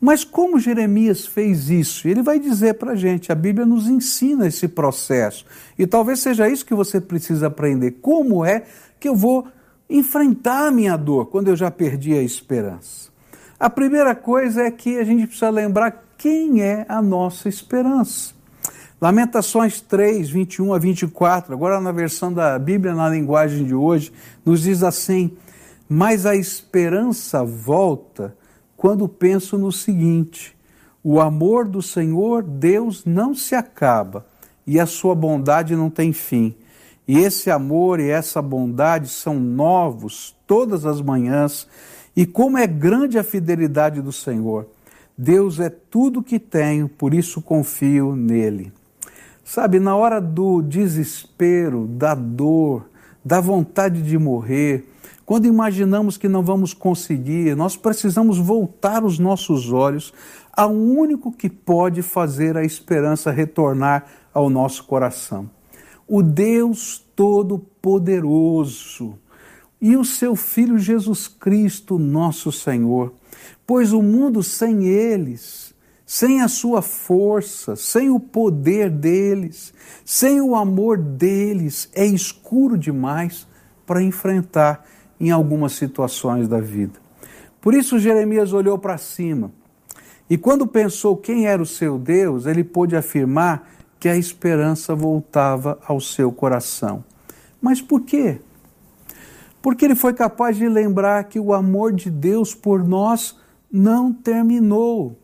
Mas 0.02 0.24
como 0.24 0.60
Jeremias 0.60 1.28
fez 1.28 1.70
isso? 1.70 2.08
Ele 2.08 2.24
vai 2.24 2.40
dizer 2.40 2.74
para 2.74 2.94
a 2.94 2.96
gente, 2.96 3.32
a 3.32 3.36
Bíblia 3.36 3.68
nos 3.68 3.88
ensina 3.88 4.48
esse 4.48 4.68
processo. 4.68 5.46
E 5.78 5.86
talvez 5.86 6.20
seja 6.20 6.50
isso 6.50 6.66
que 6.66 6.74
você 6.74 7.00
precisa 7.00 7.48
aprender. 7.48 8.00
Como 8.02 8.44
é 8.44 8.64
que 9.00 9.08
eu 9.08 9.16
vou 9.16 9.48
enfrentar 9.92 10.68
a 10.68 10.72
minha 10.72 10.96
dor 10.96 11.26
quando 11.26 11.50
eu 11.50 11.56
já 11.56 11.70
perdi 11.70 12.14
a 12.14 12.22
esperança. 12.22 13.12
A 13.60 13.70
primeira 13.70 14.16
coisa 14.16 14.64
é 14.64 14.72
que 14.72 14.98
a 14.98 15.04
gente 15.04 15.28
precisa 15.28 15.50
lembrar 15.50 16.06
quem 16.18 16.62
é 16.62 16.86
a 16.88 17.02
nossa 17.02 17.50
esperança. 17.50 18.34
Lamentações 19.00 19.82
3, 19.82 20.30
21 20.30 20.74
a 20.74 20.80
24, 20.80 21.54
agora 21.54 21.82
na 21.82 21.92
versão 21.92 22.32
da 22.32 22.58
Bíblia, 22.58 22.94
na 22.94 23.10
linguagem 23.10 23.66
de 23.66 23.76
hoje, 23.76 24.14
nos 24.46 24.62
diz 24.62 24.84
assim: 24.84 25.36
Mas 25.90 26.26
a 26.26 26.36
esperança 26.36 27.44
volta 27.44 28.36
quando 28.82 29.08
penso 29.08 29.60
no 29.60 29.72
seguinte: 29.72 30.58
o 31.04 31.22
amor 31.22 31.68
do 31.68 31.84
Senhor 31.84 32.42
Deus 32.42 33.06
não 33.06 33.36
se 33.36 33.54
acaba 33.54 34.26
e 34.66 34.80
a 34.80 34.88
sua 34.88 35.14
bondade 35.14 35.76
não 35.76 35.88
tem 35.88 36.12
fim. 36.12 36.56
E 37.08 37.20
esse 37.20 37.52
amor 37.52 38.00
e 38.00 38.10
essa 38.10 38.42
bondade 38.42 39.08
são 39.08 39.40
novos 39.40 40.36
todas 40.48 40.84
as 40.84 41.00
manhãs, 41.00 41.68
e 42.16 42.26
como 42.26 42.58
é 42.58 42.66
grande 42.66 43.20
a 43.20 43.24
fidelidade 43.24 44.02
do 44.02 44.12
Senhor. 44.12 44.68
Deus 45.16 45.60
é 45.60 45.70
tudo 45.70 46.24
que 46.24 46.40
tenho, 46.40 46.90
por 46.90 47.14
isso 47.14 47.40
confio 47.40 48.16
nele. 48.16 48.74
Sabe, 49.46 49.80
na 49.80 49.96
hora 49.96 50.20
do 50.20 50.60
desespero, 50.60 51.86
da 51.86 52.16
dor, 52.16 52.90
da 53.24 53.40
vontade 53.40 54.02
de 54.02 54.18
morrer, 54.18 54.91
quando 55.32 55.46
imaginamos 55.46 56.18
que 56.18 56.28
não 56.28 56.44
vamos 56.44 56.74
conseguir, 56.74 57.56
nós 57.56 57.78
precisamos 57.78 58.38
voltar 58.38 59.06
os 59.06 59.18
nossos 59.18 59.72
olhos 59.72 60.14
ao 60.52 60.74
único 60.74 61.32
que 61.32 61.50
pode 61.50 62.02
fazer 62.02 62.58
a 62.58 62.66
esperança 62.66 63.32
retornar 63.32 64.08
ao 64.34 64.50
nosso 64.50 64.84
coração. 64.84 65.50
O 66.06 66.22
Deus 66.22 67.02
Todo-Poderoso 67.16 69.18
e 69.80 69.96
o 69.96 70.04
seu 70.04 70.36
Filho 70.36 70.78
Jesus 70.78 71.30
Cristo, 71.30 71.98
nosso 71.98 72.52
Senhor. 72.52 73.14
Pois 73.66 73.94
o 73.94 74.02
mundo 74.02 74.44
sem 74.44 74.84
eles, 74.84 75.74
sem 76.06 76.42
a 76.42 76.50
sua 76.50 76.82
força, 76.82 77.78
sem 77.78 78.10
o 78.10 78.20
poder 78.20 78.90
deles, 78.90 79.74
sem 80.04 80.42
o 80.42 80.58
amor 80.58 80.98
deles, 80.98 81.90
é 81.94 82.06
escuro 82.06 82.78
demais 82.78 83.48
para 83.86 84.04
enfrentar 84.04 84.86
em 85.22 85.30
algumas 85.30 85.74
situações 85.74 86.48
da 86.48 86.60
vida. 86.60 87.00
Por 87.62 87.76
isso 87.76 88.00
Jeremias 88.00 88.54
olhou 88.54 88.80
para 88.80 88.98
cima 88.98 89.52
e, 90.28 90.36
quando 90.36 90.66
pensou 90.66 91.16
quem 91.16 91.46
era 91.46 91.62
o 91.62 91.66
seu 91.66 92.00
Deus, 92.00 92.48
ele 92.48 92.64
pôde 92.64 92.96
afirmar 92.96 93.70
que 94.00 94.10
a 94.10 94.18
esperança 94.18 94.96
voltava 94.96 95.78
ao 95.86 96.02
seu 96.02 96.32
coração. 96.32 97.04
Mas 97.62 97.80
por 97.80 98.02
quê? 98.02 98.40
Porque 99.62 99.86
ele 99.86 99.94
foi 99.94 100.14
capaz 100.14 100.58
de 100.58 100.68
lembrar 100.68 101.26
que 101.26 101.40
o 101.40 101.54
amor 101.54 101.94
de 101.94 102.10
Deus 102.10 102.56
por 102.56 102.84
nós 102.84 103.38
não 103.72 104.12
terminou. 104.12 105.20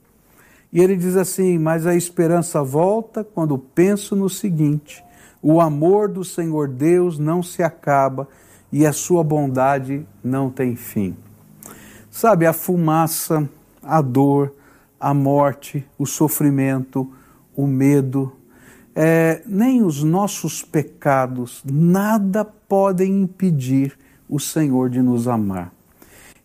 E 0.71 0.79
ele 0.79 0.95
diz 0.95 1.15
assim: 1.15 1.57
Mas 1.57 1.87
a 1.87 1.95
esperança 1.95 2.63
volta 2.63 3.23
quando 3.23 3.57
penso 3.57 4.15
no 4.15 4.29
seguinte: 4.29 5.03
o 5.41 5.59
amor 5.59 6.07
do 6.07 6.23
Senhor 6.23 6.67
Deus 6.67 7.17
não 7.17 7.41
se 7.41 7.63
acaba 7.63 8.27
e 8.71 8.86
a 8.86 8.93
sua 8.93 9.24
bondade 9.24 10.05
não 10.24 10.50
tem 10.50 10.75
fim. 10.75 11.15
Sabe, 12.09 12.45
a 12.45 12.53
fumaça, 12.53 13.47
a 13.81 14.01
dor, 14.01 14.53
a 15.00 15.13
morte, 15.13 15.86
o 15.97 16.05
sofrimento, 16.05 17.12
o 17.55 17.67
medo, 17.67 18.33
é, 18.95 19.43
nem 19.45 19.83
os 19.83 20.03
nossos 20.03 20.63
pecados, 20.63 21.62
nada 21.63 22.43
podem 22.43 23.21
impedir 23.21 23.97
o 24.27 24.39
Senhor 24.39 24.89
de 24.89 25.01
nos 25.01 25.27
amar. 25.27 25.71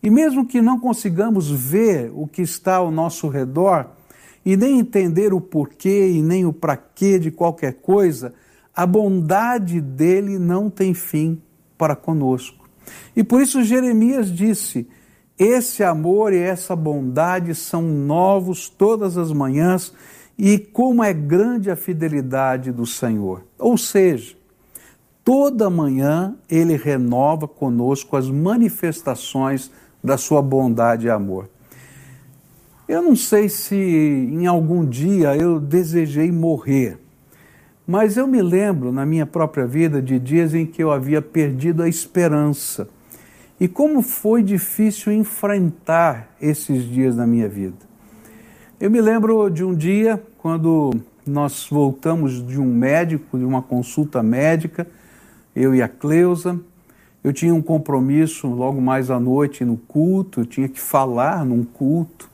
E 0.02 0.10
mesmo 0.10 0.46
que 0.46 0.60
não 0.60 0.78
consigamos 0.78 1.50
ver 1.50 2.12
o 2.14 2.26
que 2.26 2.42
está 2.42 2.76
ao 2.76 2.90
nosso 2.90 3.28
redor, 3.28 3.88
e 4.44 4.56
nem 4.56 4.80
entender 4.80 5.32
o 5.32 5.40
porquê 5.40 6.10
e 6.10 6.20
nem 6.20 6.44
o 6.44 6.52
para 6.52 6.76
quê 6.76 7.18
de 7.18 7.30
qualquer 7.30 7.74
coisa, 7.74 8.34
a 8.74 8.84
bondade 8.84 9.80
dele 9.80 10.38
não 10.38 10.68
tem 10.68 10.92
fim 10.92 11.40
para 11.82 11.96
conosco. 11.96 12.64
E 13.16 13.24
por 13.24 13.42
isso 13.42 13.64
Jeremias 13.64 14.30
disse: 14.30 14.86
Esse 15.36 15.82
amor 15.82 16.32
e 16.32 16.38
essa 16.38 16.76
bondade 16.76 17.56
são 17.56 17.82
novos 17.82 18.68
todas 18.68 19.18
as 19.18 19.32
manhãs, 19.32 19.92
e 20.38 20.60
como 20.60 21.02
é 21.02 21.12
grande 21.12 21.72
a 21.72 21.74
fidelidade 21.74 22.70
do 22.70 22.86
Senhor. 22.86 23.42
Ou 23.58 23.76
seja, 23.76 24.36
toda 25.24 25.68
manhã 25.68 26.36
ele 26.48 26.76
renova 26.76 27.48
conosco 27.48 28.16
as 28.16 28.30
manifestações 28.30 29.68
da 30.04 30.16
sua 30.16 30.40
bondade 30.40 31.08
e 31.08 31.10
amor. 31.10 31.50
Eu 32.86 33.02
não 33.02 33.16
sei 33.16 33.48
se 33.48 33.74
em 33.74 34.46
algum 34.46 34.86
dia 34.86 35.34
eu 35.36 35.58
desejei 35.58 36.30
morrer, 36.30 37.00
mas 37.86 38.16
eu 38.16 38.26
me 38.26 38.40
lembro 38.40 38.92
na 38.92 39.04
minha 39.04 39.26
própria 39.26 39.66
vida 39.66 40.00
de 40.00 40.18
dias 40.18 40.54
em 40.54 40.64
que 40.64 40.82
eu 40.82 40.92
havia 40.92 41.20
perdido 41.20 41.82
a 41.82 41.88
esperança. 41.88 42.88
E 43.60 43.68
como 43.68 44.02
foi 44.02 44.42
difícil 44.42 45.12
enfrentar 45.12 46.34
esses 46.40 46.84
dias 46.84 47.16
na 47.16 47.26
minha 47.26 47.48
vida. 47.48 47.78
Eu 48.80 48.90
me 48.90 49.00
lembro 49.00 49.48
de 49.48 49.64
um 49.64 49.74
dia 49.74 50.20
quando 50.38 50.92
nós 51.26 51.68
voltamos 51.70 52.44
de 52.44 52.60
um 52.60 52.66
médico, 52.66 53.38
de 53.38 53.44
uma 53.44 53.62
consulta 53.62 54.22
médica, 54.22 54.86
eu 55.54 55.74
e 55.74 55.80
a 55.82 55.88
Cleusa. 55.88 56.58
Eu 57.22 57.32
tinha 57.32 57.54
um 57.54 57.62
compromisso 57.62 58.48
logo 58.48 58.80
mais 58.80 59.10
à 59.10 59.20
noite 59.20 59.64
no 59.64 59.76
culto, 59.76 60.40
eu 60.40 60.44
tinha 60.44 60.68
que 60.68 60.80
falar 60.80 61.44
num 61.44 61.62
culto. 61.62 62.28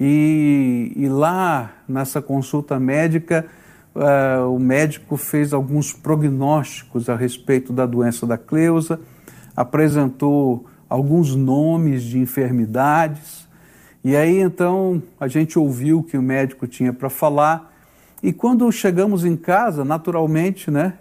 E, 0.00 0.92
e 0.96 1.06
lá 1.08 1.72
nessa 1.86 2.22
consulta 2.22 2.80
médica, 2.80 3.46
uh, 3.94 4.48
o 4.54 4.58
médico 4.58 5.16
fez 5.16 5.52
alguns 5.52 5.92
prognósticos 5.92 7.08
a 7.08 7.16
respeito 7.16 7.72
da 7.72 7.86
doença 7.86 8.26
da 8.26 8.38
Cleusa, 8.38 9.00
apresentou 9.56 10.66
alguns 10.88 11.34
nomes 11.34 12.02
de 12.02 12.18
enfermidades, 12.18 13.48
e 14.04 14.16
aí 14.16 14.38
então 14.40 15.02
a 15.18 15.28
gente 15.28 15.58
ouviu 15.58 16.00
o 16.00 16.02
que 16.02 16.16
o 16.16 16.22
médico 16.22 16.66
tinha 16.66 16.92
para 16.92 17.08
falar, 17.08 17.72
e 18.22 18.32
quando 18.32 18.70
chegamos 18.70 19.24
em 19.24 19.36
casa, 19.36 19.84
naturalmente, 19.84 20.70
né, 20.70 20.94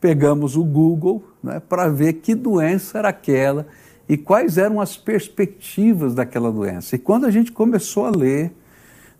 pegamos 0.00 0.56
o 0.56 0.64
Google 0.64 1.24
né, 1.42 1.60
para 1.60 1.88
ver 1.88 2.14
que 2.14 2.34
doença 2.34 2.98
era 2.98 3.08
aquela 3.08 3.66
e 4.08 4.16
quais 4.16 4.58
eram 4.58 4.80
as 4.80 4.96
perspectivas 4.96 6.14
daquela 6.14 6.52
doença. 6.52 6.94
E 6.94 6.98
quando 6.98 7.24
a 7.24 7.30
gente 7.30 7.50
começou 7.50 8.06
a 8.06 8.10
ler, 8.10 8.52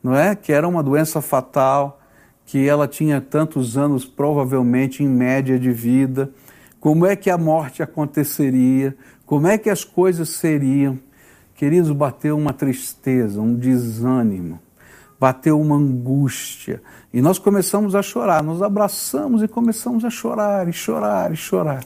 não 0.02 0.14
é, 0.14 0.36
que 0.36 0.52
era 0.52 0.68
uma 0.68 0.82
doença 0.82 1.20
fatal, 1.20 2.00
que 2.46 2.66
ela 2.66 2.86
tinha 2.86 3.20
tantos 3.20 3.76
anos, 3.76 4.04
provavelmente 4.04 5.02
em 5.02 5.08
média 5.08 5.58
de 5.58 5.72
vida, 5.72 6.30
como 6.78 7.04
é 7.04 7.16
que 7.16 7.28
a 7.28 7.36
morte 7.36 7.82
aconteceria, 7.82 8.96
como 9.26 9.48
é 9.48 9.58
que 9.58 9.68
as 9.68 9.82
coisas 9.82 10.28
seriam. 10.28 10.98
Queridos, 11.56 11.90
bateu 11.90 12.38
uma 12.38 12.52
tristeza, 12.52 13.40
um 13.40 13.54
desânimo, 13.54 14.60
bateu 15.18 15.60
uma 15.60 15.74
angústia. 15.74 16.80
E 17.12 17.20
nós 17.20 17.38
começamos 17.38 17.96
a 17.96 18.02
chorar, 18.02 18.42
nos 18.44 18.62
abraçamos 18.62 19.42
e 19.42 19.48
começamos 19.48 20.04
a 20.04 20.10
chorar, 20.10 20.68
e 20.68 20.72
chorar, 20.72 21.32
e 21.32 21.36
chorar. 21.36 21.84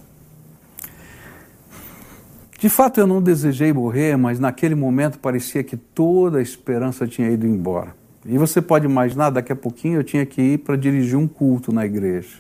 De 2.59 2.69
fato, 2.69 3.01
eu 3.01 3.07
não 3.07 3.23
desejei 3.23 3.73
morrer, 3.73 4.19
mas 4.19 4.39
naquele 4.39 4.75
momento 4.75 5.19
parecia 5.19 5.65
que 5.65 5.79
toda 5.79 6.39
a 6.39 6.43
esperança 6.43 7.07
tinha 7.07 7.31
ido 7.31 7.47
embora. 7.47 8.00
E 8.25 8.37
você 8.37 8.61
pode 8.61 8.85
imaginar, 8.85 9.31
daqui 9.31 9.53
a 9.53 9.57
pouquinho 9.57 10.01
eu 10.01 10.05
tinha 10.05 10.27
que 10.27 10.43
ir 10.43 10.59
para 10.59 10.77
dirigir 10.77 11.17
um 11.17 11.27
culto 11.27 11.73
na 11.73 11.87
igreja. 11.87 12.37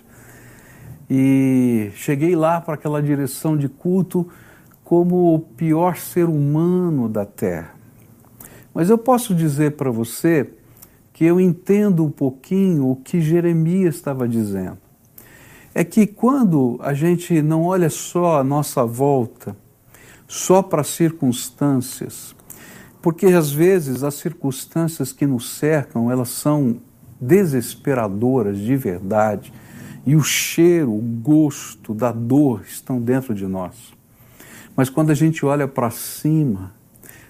E 1.08 1.90
cheguei 1.94 2.36
lá 2.36 2.60
para 2.60 2.74
aquela 2.74 3.02
direção 3.02 3.56
de 3.56 3.68
culto 3.68 4.28
como 4.84 5.34
o 5.34 5.40
pior 5.40 5.96
ser 5.96 6.24
humano 6.24 7.08
da 7.08 7.24
terra. 7.24 7.74
Mas 8.74 8.90
eu 8.90 8.98
posso 8.98 9.34
dizer 9.34 9.72
para 9.72 9.90
você 9.90 10.50
que 11.12 11.24
eu 11.24 11.40
entendo 11.40 12.04
um 12.04 12.10
pouquinho 12.10 12.88
o 12.88 12.96
que 12.96 13.20
Jeremias 13.20 13.96
estava 13.96 14.28
dizendo. 14.28 14.78
É 15.74 15.84
que 15.84 16.06
quando 16.06 16.78
a 16.80 16.94
gente 16.94 17.40
não 17.42 17.64
olha 17.64 17.90
só 17.90 18.38
a 18.38 18.44
nossa 18.44 18.84
volta, 18.84 19.56
só 20.26 20.62
para 20.62 20.80
as 20.80 20.88
circunstâncias, 20.88 22.34
porque 23.02 23.26
às 23.26 23.50
vezes 23.50 24.02
as 24.02 24.14
circunstâncias 24.14 25.12
que 25.12 25.26
nos 25.26 25.50
cercam, 25.50 26.10
elas 26.10 26.28
são 26.28 26.80
desesperadoras 27.20 28.58
de 28.58 28.76
verdade, 28.76 29.52
e 30.06 30.16
o 30.16 30.22
cheiro, 30.22 30.92
o 30.92 31.00
gosto 31.00 31.94
da 31.94 32.10
dor 32.10 32.62
estão 32.66 33.00
dentro 33.00 33.34
de 33.34 33.46
nós. 33.46 33.92
Mas 34.74 34.88
quando 34.88 35.10
a 35.10 35.14
gente 35.14 35.44
olha 35.44 35.68
para 35.68 35.90
cima, 35.90 36.72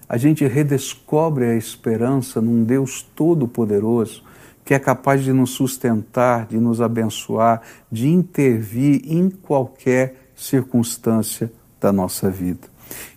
a 0.08 0.16
gente 0.16 0.46
redescobre 0.46 1.44
a 1.44 1.54
esperança 1.54 2.40
num 2.40 2.64
Deus 2.64 3.02
todo-poderoso 3.14 4.24
que 4.64 4.74
é 4.74 4.78
capaz 4.78 5.24
de 5.24 5.32
nos 5.32 5.50
sustentar, 5.50 6.46
de 6.46 6.58
nos 6.58 6.80
abençoar, 6.80 7.62
de 7.90 8.08
intervir 8.08 9.02
em 9.04 9.28
qualquer 9.28 10.30
circunstância 10.36 11.50
da 11.80 11.92
nossa 11.92 12.30
vida. 12.30 12.68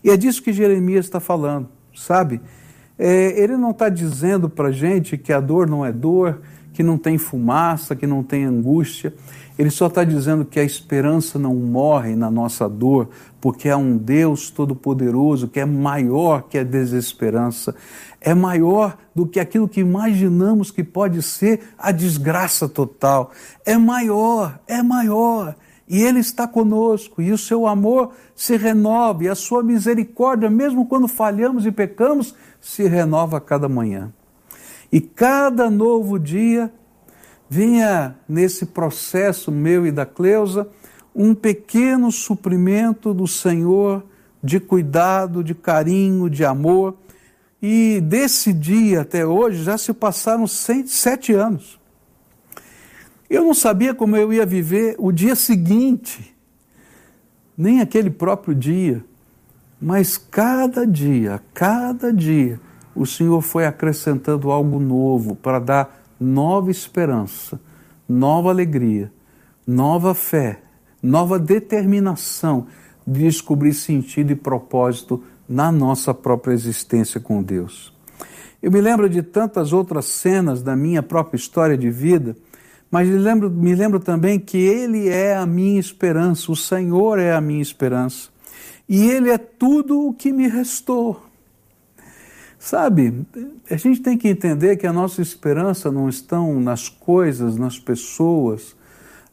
E 0.03 0.10
é 0.10 0.17
disso 0.17 0.41
que 0.41 0.51
Jeremias 0.51 1.05
está 1.05 1.19
falando 1.19 1.69
sabe? 1.93 2.41
É, 2.97 3.41
ele 3.41 3.57
não 3.57 3.71
está 3.71 3.89
dizendo 3.89 4.50
para 4.50 4.69
a 4.69 4.71
gente 4.71 5.17
que 5.17 5.33
a 5.33 5.39
dor 5.39 5.67
não 5.67 5.85
é 5.85 5.91
dor, 5.91 6.41
que 6.73 6.83
não 6.83 6.97
tem 6.97 7.17
fumaça, 7.17 7.95
que 7.95 8.07
não 8.07 8.23
tem 8.23 8.45
angústia. 8.45 9.13
Ele 9.57 9.69
só 9.69 9.85
está 9.85 10.03
dizendo 10.03 10.43
que 10.43 10.59
a 10.59 10.63
esperança 10.63 11.38
não 11.38 11.53
morre 11.55 12.15
na 12.15 12.31
nossa 12.31 12.67
dor, 12.67 13.09
porque 13.39 13.69
há 13.69 13.77
um 13.77 13.97
Deus 13.97 14.50
todo-poderoso 14.50 15.47
que 15.47 15.59
é 15.59 15.65
maior 15.65 16.43
que 16.43 16.57
a 16.57 16.63
desesperança, 16.63 17.75
é 18.19 18.33
maior 18.33 18.97
do 19.13 19.27
que 19.27 19.39
aquilo 19.39 19.67
que 19.67 19.79
imaginamos 19.79 20.71
que 20.71 20.83
pode 20.83 21.21
ser 21.21 21.62
a 21.77 21.91
desgraça 21.91 22.67
total. 22.67 23.31
É 23.63 23.77
maior, 23.77 24.59
é 24.67 24.81
maior. 24.81 25.55
E 25.87 26.01
Ele 26.01 26.19
está 26.19 26.47
conosco, 26.47 27.21
e 27.21 27.31
o 27.31 27.37
seu 27.37 27.67
amor 27.67 28.13
se 28.35 28.55
renova, 28.55 29.23
e 29.23 29.29
a 29.29 29.35
sua 29.35 29.61
misericórdia, 29.61 30.49
mesmo 30.49 30.85
quando 30.85 31.07
falhamos 31.07 31.65
e 31.65 31.71
pecamos, 31.71 32.33
se 32.61 32.87
renova 32.87 33.37
a 33.37 33.41
cada 33.41 33.67
manhã. 33.67 34.11
E 34.91 35.01
cada 35.01 35.69
novo 35.69 36.17
dia 36.17 36.71
vinha 37.49 38.15
nesse 38.27 38.67
processo 38.67 39.51
meu 39.51 39.85
e 39.85 39.91
da 39.91 40.05
Cleusa 40.05 40.67
um 41.15 41.35
pequeno 41.35 42.11
suprimento 42.11 43.13
do 43.13 43.27
Senhor 43.27 44.03
de 44.43 44.59
cuidado, 44.59 45.43
de 45.43 45.55
carinho, 45.55 46.29
de 46.29 46.43
amor. 46.43 46.97
E 47.61 48.01
desse 48.01 48.51
dia 48.51 49.01
até 49.01 49.25
hoje 49.25 49.63
já 49.63 49.77
se 49.77 49.93
passaram 49.93 50.45
sete 50.47 51.33
anos. 51.33 51.79
Eu 53.33 53.43
não 53.43 53.55
sabia 53.55 53.95
como 53.95 54.15
eu 54.15 54.31
ia 54.31 54.45
viver 54.45 54.95
o 54.99 55.11
dia 55.11 55.33
seguinte, 55.35 56.35
nem 57.57 57.81
aquele 57.81 58.11
próprio 58.11 58.53
dia, 58.53 59.03
mas 59.81 60.19
cada 60.19 60.85
dia, 60.85 61.41
cada 61.51 62.13
dia, 62.13 62.59
o 62.93 63.07
Senhor 63.07 63.41
foi 63.41 63.65
acrescentando 63.65 64.51
algo 64.51 64.79
novo 64.79 65.35
para 65.35 65.57
dar 65.57 66.05
nova 66.19 66.69
esperança, 66.69 67.59
nova 68.07 68.51
alegria, 68.51 69.11
nova 69.65 70.13
fé, 70.13 70.61
nova 71.01 71.39
determinação 71.39 72.67
de 73.05 73.21
descobrir 73.21 73.73
sentido 73.73 74.29
e 74.29 74.35
propósito 74.35 75.23
na 75.49 75.71
nossa 75.71 76.13
própria 76.13 76.53
existência 76.53 77.19
com 77.19 77.41
Deus. 77.41 77.91
Eu 78.61 78.71
me 78.71 78.79
lembro 78.79 79.09
de 79.09 79.23
tantas 79.23 79.73
outras 79.73 80.05
cenas 80.05 80.61
da 80.61 80.75
minha 80.75 81.01
própria 81.01 81.35
história 81.35 81.75
de 81.75 81.89
vida, 81.89 82.37
mas 82.93 83.09
me 83.09 83.17
lembro, 83.17 83.50
me 83.50 83.73
lembro 83.73 84.00
também 84.00 84.38
que 84.39 84.55
Ele 84.55 85.09
é 85.09 85.35
a 85.35 85.47
minha 85.47 85.79
esperança, 85.79 86.51
o 86.51 86.55
Senhor 86.55 87.17
é 87.17 87.33
a 87.33 87.41
minha 87.41 87.59
esperança, 87.59 88.29
e 88.88 89.09
Ele 89.09 89.31
é 89.31 89.38
tudo 89.39 90.09
o 90.09 90.13
que 90.13 90.31
me 90.31 90.47
restou. 90.47 91.19
Sabe, 92.59 93.25
a 93.67 93.77
gente 93.77 94.00
tem 94.00 94.15
que 94.15 94.27
entender 94.27 94.77
que 94.77 94.85
a 94.85 94.93
nossa 94.93 95.23
esperança 95.23 95.91
não 95.91 96.07
estão 96.07 96.59
nas 96.59 96.88
coisas, 96.88 97.57
nas 97.57 97.79
pessoas, 97.79 98.75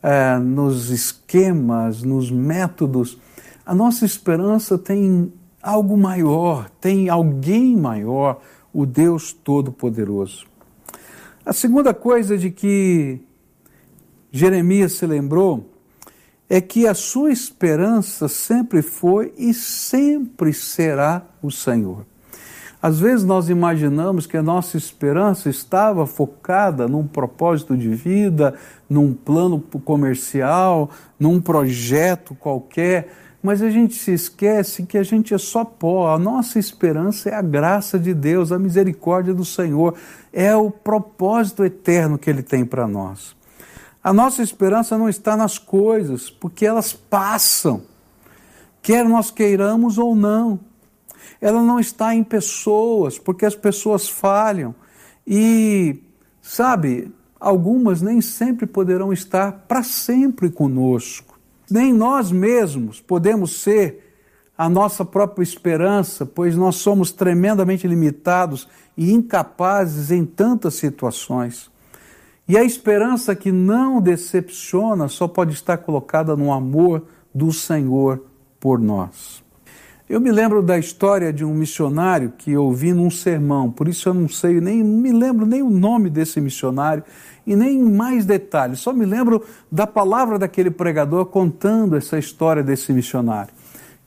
é, 0.03 0.39
nos 0.39 0.89
esquemas, 0.89 2.03
nos 2.03 2.31
métodos. 2.31 3.19
A 3.67 3.75
nossa 3.75 4.07
esperança 4.07 4.79
tem 4.79 5.31
algo 5.63 5.99
maior, 5.99 6.71
tem 6.81 7.11
alguém 7.11 7.77
maior, 7.77 8.41
o 8.73 8.87
Deus 8.87 9.35
Todo-Poderoso. 9.35 10.47
A 11.45 11.53
segunda 11.53 11.93
coisa 11.93 12.39
de 12.39 12.51
que 12.51 13.21
Jeremias 14.33 14.93
se 14.93 15.07
lembrou 15.07 15.71
é 16.49 16.61
que 16.61 16.87
a 16.87 16.95
sua 16.95 17.31
esperança 17.31 18.27
sempre 18.27 18.83
foi 18.83 19.33
e 19.39 19.55
sempre 19.55 20.53
será 20.53 21.23
o 21.41 21.51
Senhor. 21.51 22.05
Às 22.83 22.99
vezes 22.99 23.25
nós 23.25 23.49
imaginamos 23.49 24.27
que 24.27 24.37
a 24.37 24.43
nossa 24.43 24.77
esperança 24.77 25.51
estava 25.51 26.07
focada 26.07 26.89
num 26.89 27.07
propósito 27.07 27.77
de 27.77 27.91
vida, 27.91 28.55
num 28.89 29.13
plano 29.13 29.61
comercial, 29.61 30.91
num 31.19 31.41
projeto 31.41 32.35
qualquer, 32.35 33.13
mas 33.43 33.63
a 33.63 33.71
gente 33.71 33.95
se 33.95 34.13
esquece 34.13 34.85
que 34.85 34.99
a 34.99 35.03
gente 35.03 35.35
é 35.35 35.39
só 35.39 35.65
pó. 35.65 36.13
A 36.13 36.19
nossa 36.19 36.59
esperança 36.59 37.29
é 37.29 37.35
a 37.35 37.43
graça 37.43 37.99
de 37.99 38.15
Deus, 38.15 38.51
a 38.51 38.59
misericórdia 38.59 39.35
do 39.35 39.45
Senhor, 39.45 39.95
é 40.33 40.57
o 40.57 40.71
propósito 40.71 41.65
eterno 41.65 42.19
que 42.19 42.31
Ele 42.31 42.43
tem 42.43 42.65
para 42.65 42.89
nós. 42.89 43.37
A 44.03 44.13
nossa 44.13 44.43
esperança 44.43 44.97
não 44.97 45.09
está 45.09 45.37
nas 45.37 45.59
coisas, 45.59 46.31
porque 46.31 46.65
elas 46.65 46.93
passam, 46.93 47.83
quer 48.81 49.05
nós 49.05 49.31
queiramos 49.31 49.99
ou 49.99 50.17
não 50.17 50.59
ela 51.41 51.63
não 51.63 51.81
está 51.81 52.15
em 52.15 52.23
pessoas, 52.23 53.19
porque 53.19 53.47
as 53.47 53.55
pessoas 53.55 54.09
falham. 54.09 54.75
E, 55.27 56.03
sabe, 56.43 57.13
algumas 57.39 58.03
nem 58.03 58.21
sempre 58.21 58.67
poderão 58.67 59.13
estar 59.13 59.65
para 59.67 59.83
sempre 59.83 60.51
conosco. 60.51 61.39
Nem 61.71 61.93
nós 61.93 62.31
mesmos 62.31 63.01
podemos 63.01 63.63
ser 63.63 64.07
a 64.59 64.69
nossa 64.69 65.05
própria 65.05 65.43
esperança, 65.43 66.27
pois 66.27 66.55
nós 66.55 66.77
somos 66.77 67.11
tremendamente 67.11 67.87
limitados 67.87 68.69
e 68.95 69.11
incapazes 69.13 70.11
em 70.11 70.27
tantas 70.27 70.75
situações. 70.75 71.71
E 72.51 72.59
a 72.59 72.65
esperança 72.65 73.37
que 73.37 73.53
não 73.53 74.01
decepciona 74.01 75.07
só 75.07 75.29
pode 75.29 75.55
estar 75.55 75.79
colocada 75.79 76.35
no 76.35 76.53
amor 76.53 77.05
do 77.33 77.53
Senhor 77.53 78.25
por 78.59 78.81
nós. 78.81 79.41
Eu 80.09 80.21
me 80.21 80.33
lembro 80.33 80.61
da 80.61 80.77
história 80.77 81.33
de 81.33 81.45
um 81.45 81.55
missionário 81.55 82.33
que 82.37 82.57
ouvi 82.57 82.93
num 82.93 83.09
sermão, 83.09 83.71
por 83.71 83.87
isso 83.87 84.09
eu 84.09 84.15
não 84.15 84.29
sei, 84.29 84.61
nem 84.61 84.83
me 84.83 85.13
lembro 85.13 85.47
nem 85.47 85.63
o 85.63 85.71
nome 85.71 86.11
desse 86.11 86.41
missionário 86.41 87.05
e 87.47 87.55
nem 87.55 87.81
mais 87.81 88.27
detalhes, 88.27 88.81
só 88.81 88.93
me 88.93 89.07
lembro 89.07 89.45
da 89.71 89.87
palavra 89.87 90.37
daquele 90.37 90.73
pregador 90.73 91.27
contando 91.27 91.97
essa 91.97 92.19
história 92.19 92.65
desse 92.65 92.93
missionário. 92.93 93.55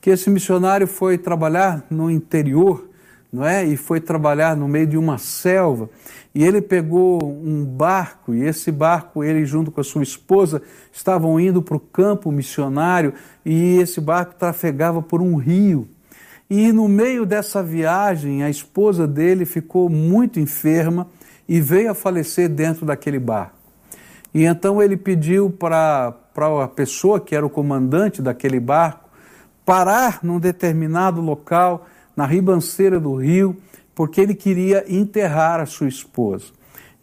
Que 0.02 0.10
esse 0.10 0.28
missionário 0.28 0.86
foi 0.86 1.16
trabalhar 1.16 1.86
no 1.88 2.10
interior, 2.10 2.90
não 3.34 3.44
é? 3.44 3.64
E 3.64 3.76
foi 3.76 4.00
trabalhar 4.00 4.56
no 4.56 4.68
meio 4.68 4.86
de 4.86 4.96
uma 4.96 5.18
selva. 5.18 5.90
E 6.32 6.44
ele 6.44 6.62
pegou 6.62 7.20
um 7.24 7.64
barco, 7.64 8.32
e 8.32 8.44
esse 8.44 8.70
barco, 8.70 9.24
ele 9.24 9.44
junto 9.44 9.72
com 9.72 9.80
a 9.80 9.84
sua 9.84 10.04
esposa, 10.04 10.62
estavam 10.92 11.40
indo 11.40 11.60
para 11.60 11.76
o 11.76 11.80
campo 11.80 12.30
missionário, 12.30 13.12
e 13.44 13.78
esse 13.78 14.00
barco 14.00 14.34
trafegava 14.38 15.02
por 15.02 15.20
um 15.20 15.34
rio. 15.34 15.88
E 16.48 16.70
no 16.70 16.88
meio 16.88 17.26
dessa 17.26 17.62
viagem, 17.62 18.44
a 18.44 18.50
esposa 18.50 19.06
dele 19.06 19.44
ficou 19.44 19.88
muito 19.88 20.38
enferma 20.38 21.08
e 21.48 21.60
veio 21.60 21.90
a 21.90 21.94
falecer 21.94 22.48
dentro 22.48 22.86
daquele 22.86 23.18
barco. 23.18 23.56
E 24.32 24.44
então 24.44 24.80
ele 24.80 24.96
pediu 24.96 25.50
para 25.50 26.14
a 26.36 26.68
pessoa 26.68 27.20
que 27.20 27.34
era 27.34 27.44
o 27.44 27.50
comandante 27.50 28.22
daquele 28.22 28.60
barco 28.60 29.08
parar 29.64 30.20
num 30.22 30.38
determinado 30.38 31.20
local, 31.20 31.86
na 32.16 32.26
ribanceira 32.26 32.98
do 33.00 33.14
rio, 33.14 33.56
porque 33.94 34.20
ele 34.20 34.34
queria 34.34 34.84
enterrar 34.88 35.60
a 35.60 35.66
sua 35.66 35.88
esposa. 35.88 36.46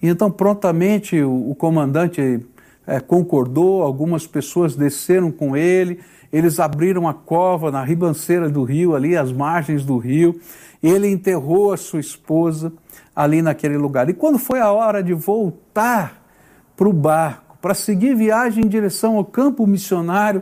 E 0.02 0.08
então 0.08 0.32
prontamente 0.32 1.22
o, 1.22 1.52
o 1.52 1.56
comandante 1.56 2.40
é, 2.88 3.00
concordou, 3.00 3.84
algumas 3.84 4.26
pessoas 4.26 4.76
desceram 4.76 5.32
com 5.32 5.56
ele 5.56 6.00
eles 6.32 6.60
abriram 6.60 7.08
a 7.08 7.14
cova 7.14 7.72
na 7.72 7.84
ribanceira 7.84 8.50
do 8.50 8.64
rio, 8.64 8.96
ali 8.96 9.18
às 9.18 9.32
margens 9.32 9.84
do 9.84 9.98
rio. 9.98 10.40
Ele 10.82 11.08
enterrou 11.08 11.74
a 11.74 11.78
sua 11.78 12.00
esposa 12.00 12.72
ali 13.16 13.42
naquele 13.42 13.78
lugar. 13.78 14.10
E 14.10 14.14
quando 14.14 14.40
foi 14.40 14.60
a 14.60 14.72
hora 14.72 15.04
de 15.04 15.14
voltar 15.14 16.24
para 16.78 16.88
o 16.88 16.94
barco, 16.94 17.58
para 17.62 17.74
seguir 17.74 18.16
viagem 18.16 18.64
em 18.64 18.68
direção 18.68 19.18
ao 19.18 19.26
campo 19.26 19.68
missionário, 19.68 20.42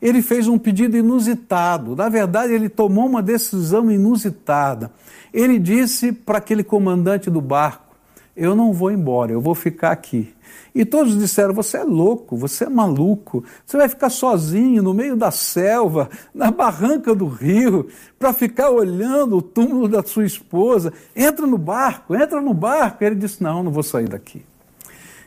ele 0.00 0.22
fez 0.22 0.48
um 0.48 0.58
pedido 0.58 0.96
inusitado. 0.96 1.96
Na 1.96 2.08
verdade, 2.08 2.52
ele 2.52 2.68
tomou 2.68 3.06
uma 3.06 3.22
decisão 3.22 3.90
inusitada. 3.90 4.90
Ele 5.32 5.58
disse 5.58 6.12
para 6.12 6.38
aquele 6.38 6.62
comandante 6.62 7.30
do 7.30 7.40
barco: 7.40 7.96
Eu 8.36 8.54
não 8.54 8.72
vou 8.72 8.90
embora, 8.90 9.32
eu 9.32 9.40
vou 9.40 9.54
ficar 9.54 9.90
aqui. 9.90 10.34
E 10.74 10.84
todos 10.84 11.18
disseram: 11.18 11.54
Você 11.54 11.78
é 11.78 11.84
louco, 11.84 12.36
você 12.36 12.64
é 12.64 12.68
maluco, 12.68 13.44
você 13.64 13.76
vai 13.76 13.88
ficar 13.88 14.10
sozinho 14.10 14.82
no 14.82 14.92
meio 14.92 15.16
da 15.16 15.30
selva, 15.30 16.10
na 16.34 16.50
barranca 16.50 17.14
do 17.14 17.26
rio, 17.26 17.88
para 18.18 18.32
ficar 18.32 18.70
olhando 18.70 19.36
o 19.36 19.42
túmulo 19.42 19.88
da 19.88 20.02
sua 20.02 20.24
esposa. 20.24 20.92
Entra 21.14 21.46
no 21.46 21.58
barco, 21.58 22.14
entra 22.14 22.40
no 22.40 22.52
barco. 22.52 23.02
Ele 23.04 23.14
disse: 23.14 23.42
Não, 23.42 23.62
não 23.62 23.70
vou 23.70 23.82
sair 23.82 24.08
daqui. 24.08 24.44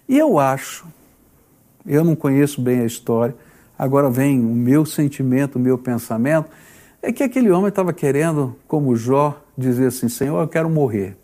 E 0.08 0.18
eu 0.18 0.40
acho, 0.40 0.86
eu 1.86 2.04
não 2.04 2.16
conheço 2.16 2.62
bem 2.62 2.82
a 2.82 2.86
história, 2.86 3.36
agora 3.78 4.10
vem 4.10 4.40
o 4.40 4.54
meu 4.54 4.86
sentimento, 4.86 5.58
o 5.58 5.60
meu 5.60 5.78
pensamento, 5.78 6.50
é 7.02 7.12
que 7.12 7.24
aquele 7.24 7.52
homem 7.52 7.70
estava 7.70 7.94
querendo, 7.94 8.56
como 8.68 8.96
Jó, 8.96 9.40
dizer 9.58 9.88
assim: 9.88 10.10
Senhor, 10.10 10.42
eu 10.42 10.48
quero 10.48 10.70
morrer 10.70 11.18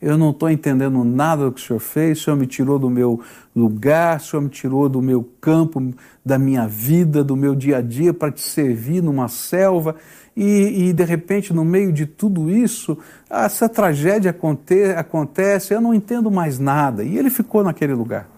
eu 0.00 0.18
não 0.18 0.30
estou 0.30 0.50
entendendo 0.50 1.02
nada 1.04 1.46
do 1.46 1.52
que 1.52 1.60
o 1.60 1.64
Senhor 1.64 1.80
fez, 1.80 2.20
o 2.20 2.24
Senhor 2.24 2.36
me 2.36 2.46
tirou 2.46 2.78
do 2.78 2.90
meu 2.90 3.20
lugar, 3.54 4.18
o 4.18 4.22
Senhor 4.22 4.42
me 4.42 4.48
tirou 4.48 4.88
do 4.88 5.00
meu 5.00 5.26
campo, 5.40 5.94
da 6.24 6.38
minha 6.38 6.66
vida, 6.66 7.24
do 7.24 7.34
meu 7.34 7.54
dia 7.54 7.78
a 7.78 7.80
dia 7.80 8.12
para 8.12 8.30
te 8.30 8.42
servir 8.42 9.02
numa 9.02 9.28
selva. 9.28 9.96
E, 10.36 10.88
e, 10.88 10.92
de 10.92 11.02
repente, 11.02 11.52
no 11.54 11.64
meio 11.64 11.90
de 11.92 12.04
tudo 12.04 12.50
isso, 12.50 12.98
essa 13.30 13.70
tragédia 13.70 14.32
aconte, 14.32 14.84
acontece, 14.96 15.72
eu 15.72 15.80
não 15.80 15.94
entendo 15.94 16.30
mais 16.30 16.58
nada. 16.58 17.02
E 17.02 17.16
ele 17.16 17.30
ficou 17.30 17.64
naquele 17.64 17.94
lugar. 17.94 18.28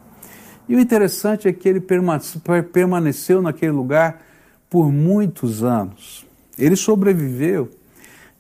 E 0.68 0.76
o 0.76 0.81
interessante 0.81 1.48
é 1.48 1.52
que 1.52 1.68
ele 1.68 1.81
permaneceu 1.81 3.40
naquele 3.40 3.72
lugar 3.72 4.22
por 4.68 4.92
muitos 4.92 5.64
anos. 5.64 6.26
Ele 6.59 6.76
sobreviveu 6.76 7.70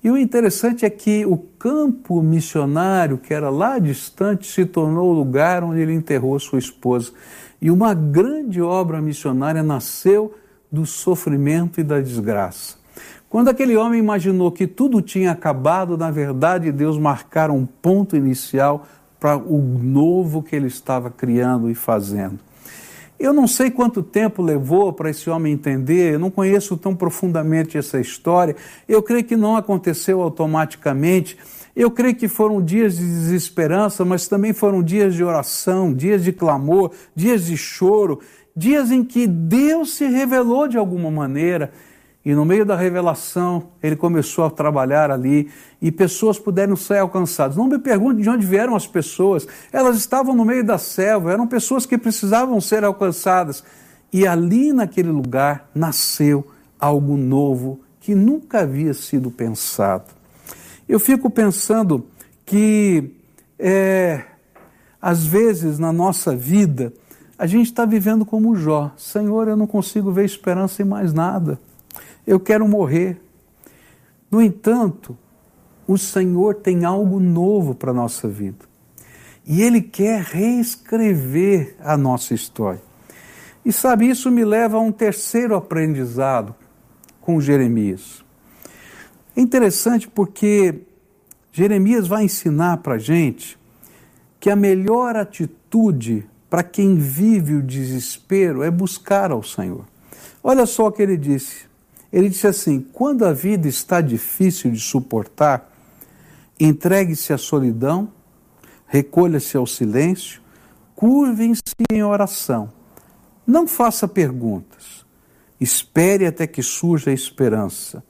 E 0.02 0.10
o 0.10 0.16
interessante 0.16 0.84
é 0.84 0.90
que 0.90 1.26
o 1.26 1.36
campo 1.36 2.22
missionário, 2.22 3.18
que 3.18 3.34
era 3.34 3.50
lá 3.50 3.78
distante, 3.78 4.46
se 4.46 4.64
tornou 4.64 5.10
o 5.10 5.12
lugar 5.12 5.64
onde 5.64 5.80
ele 5.80 5.92
enterrou 5.92 6.38
sua 6.38 6.58
esposa. 6.58 7.12
E 7.60 7.70
uma 7.70 7.94
grande 7.94 8.62
obra 8.62 9.00
missionária 9.00 9.62
nasceu 9.62 10.34
do 10.70 10.86
sofrimento 10.86 11.80
e 11.80 11.82
da 11.82 12.00
desgraça. 12.00 12.76
Quando 13.28 13.48
aquele 13.48 13.76
homem 13.76 13.98
imaginou 13.98 14.52
que 14.52 14.66
tudo 14.66 15.02
tinha 15.02 15.32
acabado, 15.32 15.98
na 15.98 16.10
verdade, 16.10 16.70
Deus 16.70 16.96
marcara 16.96 17.52
um 17.52 17.66
ponto 17.66 18.16
inicial 18.16 18.86
para 19.18 19.36
o 19.36 19.58
novo 19.60 20.42
que 20.42 20.54
ele 20.54 20.66
estava 20.66 21.10
criando 21.10 21.70
e 21.70 21.74
fazendo. 21.74 22.38
Eu 23.18 23.32
não 23.32 23.48
sei 23.48 23.68
quanto 23.68 24.00
tempo 24.00 24.40
levou 24.40 24.92
para 24.92 25.10
esse 25.10 25.28
homem 25.28 25.52
entender, 25.52 26.14
eu 26.14 26.18
não 26.20 26.30
conheço 26.30 26.76
tão 26.76 26.94
profundamente 26.94 27.76
essa 27.76 27.98
história. 27.98 28.54
Eu 28.88 29.02
creio 29.02 29.24
que 29.24 29.36
não 29.36 29.56
aconteceu 29.56 30.22
automaticamente. 30.22 31.36
Eu 31.74 31.90
creio 31.90 32.14
que 32.14 32.28
foram 32.28 32.62
dias 32.62 32.96
de 32.96 33.04
desesperança, 33.04 34.04
mas 34.04 34.28
também 34.28 34.52
foram 34.52 34.82
dias 34.84 35.14
de 35.14 35.24
oração, 35.24 35.92
dias 35.92 36.22
de 36.22 36.32
clamor, 36.32 36.92
dias 37.14 37.46
de 37.46 37.56
choro, 37.56 38.20
dias 38.54 38.92
em 38.92 39.02
que 39.02 39.26
Deus 39.26 39.94
se 39.94 40.06
revelou 40.06 40.68
de 40.68 40.78
alguma 40.78 41.10
maneira 41.10 41.72
e 42.28 42.34
no 42.34 42.44
meio 42.44 42.62
da 42.62 42.76
revelação, 42.76 43.68
ele 43.82 43.96
começou 43.96 44.44
a 44.44 44.50
trabalhar 44.50 45.10
ali 45.10 45.50
e 45.80 45.90
pessoas 45.90 46.38
puderam 46.38 46.76
ser 46.76 46.98
alcançadas. 46.98 47.56
Não 47.56 47.66
me 47.66 47.78
pergunte 47.78 48.20
de 48.20 48.28
onde 48.28 48.44
vieram 48.44 48.76
as 48.76 48.86
pessoas, 48.86 49.48
elas 49.72 49.96
estavam 49.96 50.36
no 50.36 50.44
meio 50.44 50.62
da 50.62 50.76
selva, 50.76 51.32
eram 51.32 51.46
pessoas 51.46 51.86
que 51.86 51.96
precisavam 51.96 52.60
ser 52.60 52.84
alcançadas. 52.84 53.64
E 54.12 54.26
ali 54.26 54.74
naquele 54.74 55.08
lugar 55.08 55.70
nasceu 55.74 56.46
algo 56.78 57.16
novo 57.16 57.80
que 57.98 58.14
nunca 58.14 58.60
havia 58.60 58.92
sido 58.92 59.30
pensado. 59.30 60.04
Eu 60.86 61.00
fico 61.00 61.30
pensando 61.30 62.04
que, 62.44 63.10
é, 63.58 64.22
às 65.00 65.24
vezes, 65.24 65.78
na 65.78 65.94
nossa 65.94 66.36
vida, 66.36 66.92
a 67.38 67.46
gente 67.46 67.68
está 67.68 67.86
vivendo 67.86 68.26
como 68.26 68.54
Jó: 68.54 68.92
Senhor, 68.98 69.48
eu 69.48 69.56
não 69.56 69.66
consigo 69.66 70.12
ver 70.12 70.26
esperança 70.26 70.82
em 70.82 70.84
mais 70.84 71.14
nada 71.14 71.58
eu 72.28 72.38
quero 72.38 72.68
morrer. 72.68 73.18
No 74.30 74.42
entanto, 74.42 75.16
o 75.86 75.96
Senhor 75.96 76.56
tem 76.56 76.84
algo 76.84 77.18
novo 77.18 77.74
para 77.74 77.90
a 77.90 77.94
nossa 77.94 78.28
vida. 78.28 78.66
E 79.46 79.62
Ele 79.62 79.80
quer 79.80 80.20
reescrever 80.20 81.74
a 81.80 81.96
nossa 81.96 82.34
história. 82.34 82.82
E 83.64 83.72
sabe, 83.72 84.10
isso 84.10 84.30
me 84.30 84.44
leva 84.44 84.76
a 84.76 84.80
um 84.80 84.92
terceiro 84.92 85.56
aprendizado 85.56 86.54
com 87.18 87.40
Jeremias. 87.40 88.22
É 89.34 89.40
interessante 89.40 90.06
porque 90.06 90.82
Jeremias 91.50 92.06
vai 92.06 92.24
ensinar 92.24 92.76
para 92.78 92.96
a 92.96 92.98
gente 92.98 93.58
que 94.38 94.50
a 94.50 94.56
melhor 94.56 95.16
atitude 95.16 96.28
para 96.50 96.62
quem 96.62 96.96
vive 96.96 97.54
o 97.54 97.62
desespero 97.62 98.62
é 98.62 98.70
buscar 98.70 99.30
ao 99.30 99.42
Senhor. 99.42 99.86
Olha 100.44 100.66
só 100.66 100.88
o 100.88 100.92
que 100.92 101.02
ele 101.02 101.16
disse: 101.16 101.67
ele 102.12 102.28
disse 102.28 102.46
assim: 102.46 102.80
quando 102.92 103.24
a 103.24 103.32
vida 103.32 103.68
está 103.68 104.00
difícil 104.00 104.70
de 104.70 104.80
suportar, 104.80 105.70
entregue-se 106.58 107.32
à 107.32 107.38
solidão, 107.38 108.12
recolha-se 108.86 109.56
ao 109.56 109.66
silêncio, 109.66 110.40
curvem-se 110.94 111.62
em 111.92 112.02
oração. 112.02 112.72
Não 113.46 113.66
faça 113.66 114.08
perguntas. 114.08 115.06
Espere 115.60 116.26
até 116.26 116.46
que 116.46 116.62
surja 116.62 117.10
a 117.10 117.14
esperança. 117.14 118.02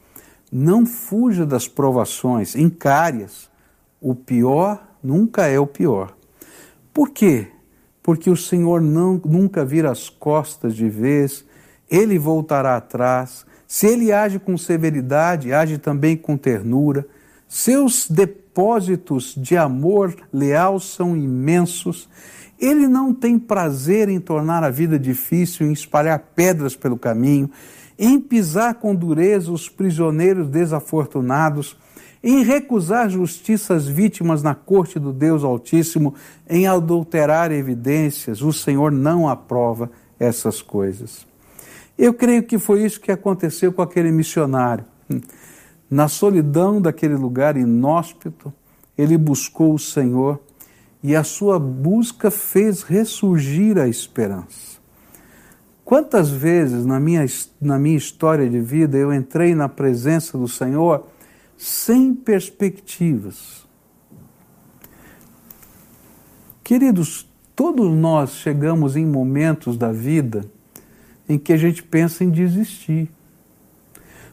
Não 0.51 0.87
fuja 0.87 1.45
das 1.45 1.69
provações, 1.69 2.55
encare-as. 2.55 3.49
O 4.01 4.15
pior 4.15 4.83
nunca 5.03 5.47
é 5.47 5.59
o 5.59 5.67
pior. 5.67 6.17
Por 6.93 7.11
quê? 7.11 7.49
Porque 8.03 8.31
o 8.31 8.37
Senhor 8.37 8.81
não, 8.81 9.21
nunca 9.25 9.65
vira 9.65 9.91
as 9.91 10.09
costas 10.09 10.75
de 10.75 10.89
vez, 10.89 11.45
ele 11.91 12.19
voltará 12.19 12.77
atrás, 12.77 13.45
se 13.69 13.87
ele 13.87 14.11
age 14.11 14.39
com 14.39 14.57
severidade, 14.57 15.53
age 15.53 15.77
também 15.77 16.17
com 16.17 16.39
ternura. 16.39 17.07
Seus 17.47 18.09
depósitos 18.09 19.35
de 19.37 19.59
amor 19.59 20.17
leal 20.33 20.81
são 20.81 21.15
imensos. 21.15 22.09
Ele 22.59 22.89
não 22.89 23.13
tem 23.13 23.39
prazer 23.39 24.09
em 24.09 24.19
tornar 24.19 24.65
a 24.65 24.71
vida 24.71 24.99
difícil, 24.99 25.67
em 25.67 25.73
espalhar 25.73 26.19
pedras 26.35 26.75
pelo 26.75 26.97
caminho, 26.97 27.51
em 27.99 28.19
pisar 28.19 28.77
com 28.77 28.95
dureza 28.95 29.53
os 29.53 29.69
prisioneiros 29.69 30.49
desafortunados, 30.49 31.77
em 32.25 32.43
recusar 32.43 33.11
justiça 33.11 33.75
às 33.75 33.87
vítimas 33.87 34.43
na 34.43 34.55
corte 34.55 34.99
do 34.99 35.13
Deus 35.13 35.45
Altíssimo, 35.45 36.15
em 36.49 36.67
adulterar 36.67 37.53
evidências. 37.53 38.41
O 38.41 38.51
Senhor 38.51 38.91
não 38.91 39.29
aprova 39.29 39.91
essas 40.19 40.63
coisas. 40.63 41.28
Eu 41.99 42.15
creio 42.15 42.45
que 42.45 42.59
foi 42.59 42.85
isso 42.85 43.01
que 43.01 43.11
aconteceu 43.11 43.73
com 43.73 43.83
aquele 43.83 44.13
missionário. 44.13 44.85
Na 45.91 46.07
solidão 46.07 46.81
daquele 46.81 47.17
lugar 47.17 47.57
inóspito, 47.57 48.53
ele 48.97 49.19
buscou 49.19 49.75
o 49.75 49.79
Senhor 49.79 50.39
e 51.03 51.17
a 51.17 51.25
sua 51.25 51.59
busca 51.59 52.31
fez 52.31 52.83
ressurgir 52.83 53.79
a 53.79 53.89
esperança. 53.89 54.79
Quantas 55.85 56.31
vezes 56.31 56.85
na 56.85 57.01
minha, 57.01 57.25
na 57.61 57.79
minha 57.79 57.97
história 57.97 58.49
de 58.49 58.61
vida 58.61 58.97
eu 58.97 59.13
entrei 59.13 59.55
na 59.55 59.69
presença 59.69 60.37
do 60.39 60.47
Senhor 60.47 61.07
sem 61.57 62.15
perspectivas? 62.15 63.67
Queridos, 66.63 67.27
todos 67.57 67.91
nós 67.91 68.33
chegamos 68.33 68.95
em 68.95 69.07
momentos 69.07 69.77
da 69.77 69.91
vida 69.91 70.45
em 71.29 71.39
que 71.39 71.53
a 71.53 71.57
gente 71.57 71.83
pensa 71.83 72.25
em 72.25 72.31
desistir. 72.31 73.11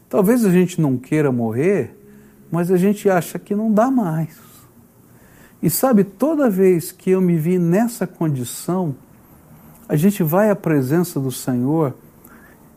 Talvez 0.08 0.44
a 0.44 0.50
gente 0.50 0.80
não 0.80 0.96
queira 0.96 1.30
morrer, 1.30 1.94
mas 2.50 2.70
a 2.70 2.76
gente 2.76 3.10
acha 3.10 3.38
que 3.38 3.54
não 3.54 3.72
dá 3.72 3.90
mais. 3.90 4.38
E 5.62 5.68
sabe, 5.68 6.04
toda 6.04 6.48
vez 6.48 6.92
que 6.92 7.10
eu 7.10 7.20
me 7.20 7.36
vi 7.36 7.58
nessa 7.58 8.06
condição, 8.06 8.94
a 9.88 9.96
gente 9.96 10.22
vai 10.22 10.50
à 10.50 10.56
presença 10.56 11.18
do 11.18 11.32
Senhor 11.32 11.94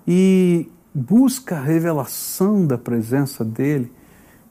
e 0.07 0.69
busca 0.93 1.57
a 1.57 1.61
revelação 1.61 2.65
da 2.65 2.77
presença 2.77 3.45
dele. 3.45 3.91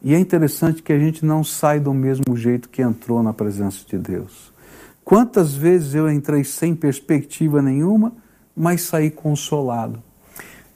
E 0.03 0.15
é 0.15 0.19
interessante 0.19 0.83
que 0.83 0.93
a 0.93 0.99
gente 0.99 1.25
não 1.27 1.43
sai 1.43 1.81
do 1.81 1.93
mesmo 1.93 2.37
jeito 2.37 2.69
que 2.69 2.83
entrou 2.83 3.23
na 3.23 3.33
presença 3.33 3.85
de 3.85 3.99
Deus. 3.99 4.53
Quantas 5.05 5.55
vezes 5.55 5.95
eu 5.95 6.11
entrei 6.11 6.45
sem 6.45 6.75
perspectiva 6.75 7.61
nenhuma, 7.61 8.13
mas 8.59 8.83
saí 8.83 9.11
consolado. 9.11 10.03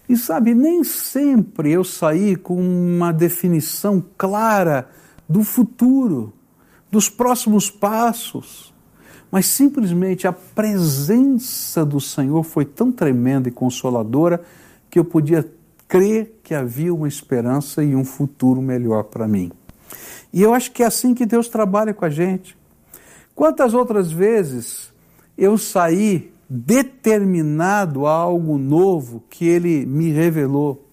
E 0.09 0.17
sabe, 0.17 0.55
nem 0.55 0.85
sempre 0.85 1.73
eu 1.73 1.83
saí 1.85 2.37
com 2.37 2.57
uma 2.57 3.13
definição 3.13 4.05
clara 4.17 4.89
do 5.29 5.43
futuro, 5.43 6.33
dos 6.91 7.09
próximos 7.09 7.71
passos, 7.71 8.73
mas 9.31 9.47
simplesmente 9.47 10.27
a 10.29 10.33
presença 10.33 11.87
do 11.87 12.01
Senhor 12.01 12.43
foi 12.43 12.67
tão 12.67 12.93
tremenda 12.93 13.49
e 13.49 13.53
consoladora 13.53 14.43
que 14.91 14.99
eu 14.99 15.05
podia 15.05 15.51
crer 15.89 16.41
que 16.43 16.55
havia 16.55 16.93
uma 16.93 17.09
esperança 17.09 17.83
e 17.83 17.97
um 17.97 18.05
futuro 18.05 18.61
melhor 18.61 19.05
para 19.05 19.27
mim. 19.27 19.51
E 20.33 20.43
eu 20.43 20.53
acho 20.53 20.71
que 20.73 20.83
é 20.83 20.87
assim 20.87 21.15
que 21.15 21.27
Deus 21.27 21.49
trabalha 21.49 21.95
com 21.95 22.05
a 22.05 22.11
gente. 22.11 22.57
Quantas 23.35 23.73
outras 23.73 24.13
vezes 24.13 24.93
eu 25.37 25.57
saí 25.57 26.33
determinado 26.55 28.07
a 28.07 28.13
algo 28.13 28.59
novo 28.59 29.25
que 29.31 29.47
ele 29.47 29.87
me 29.87 30.11
revelou. 30.11 30.87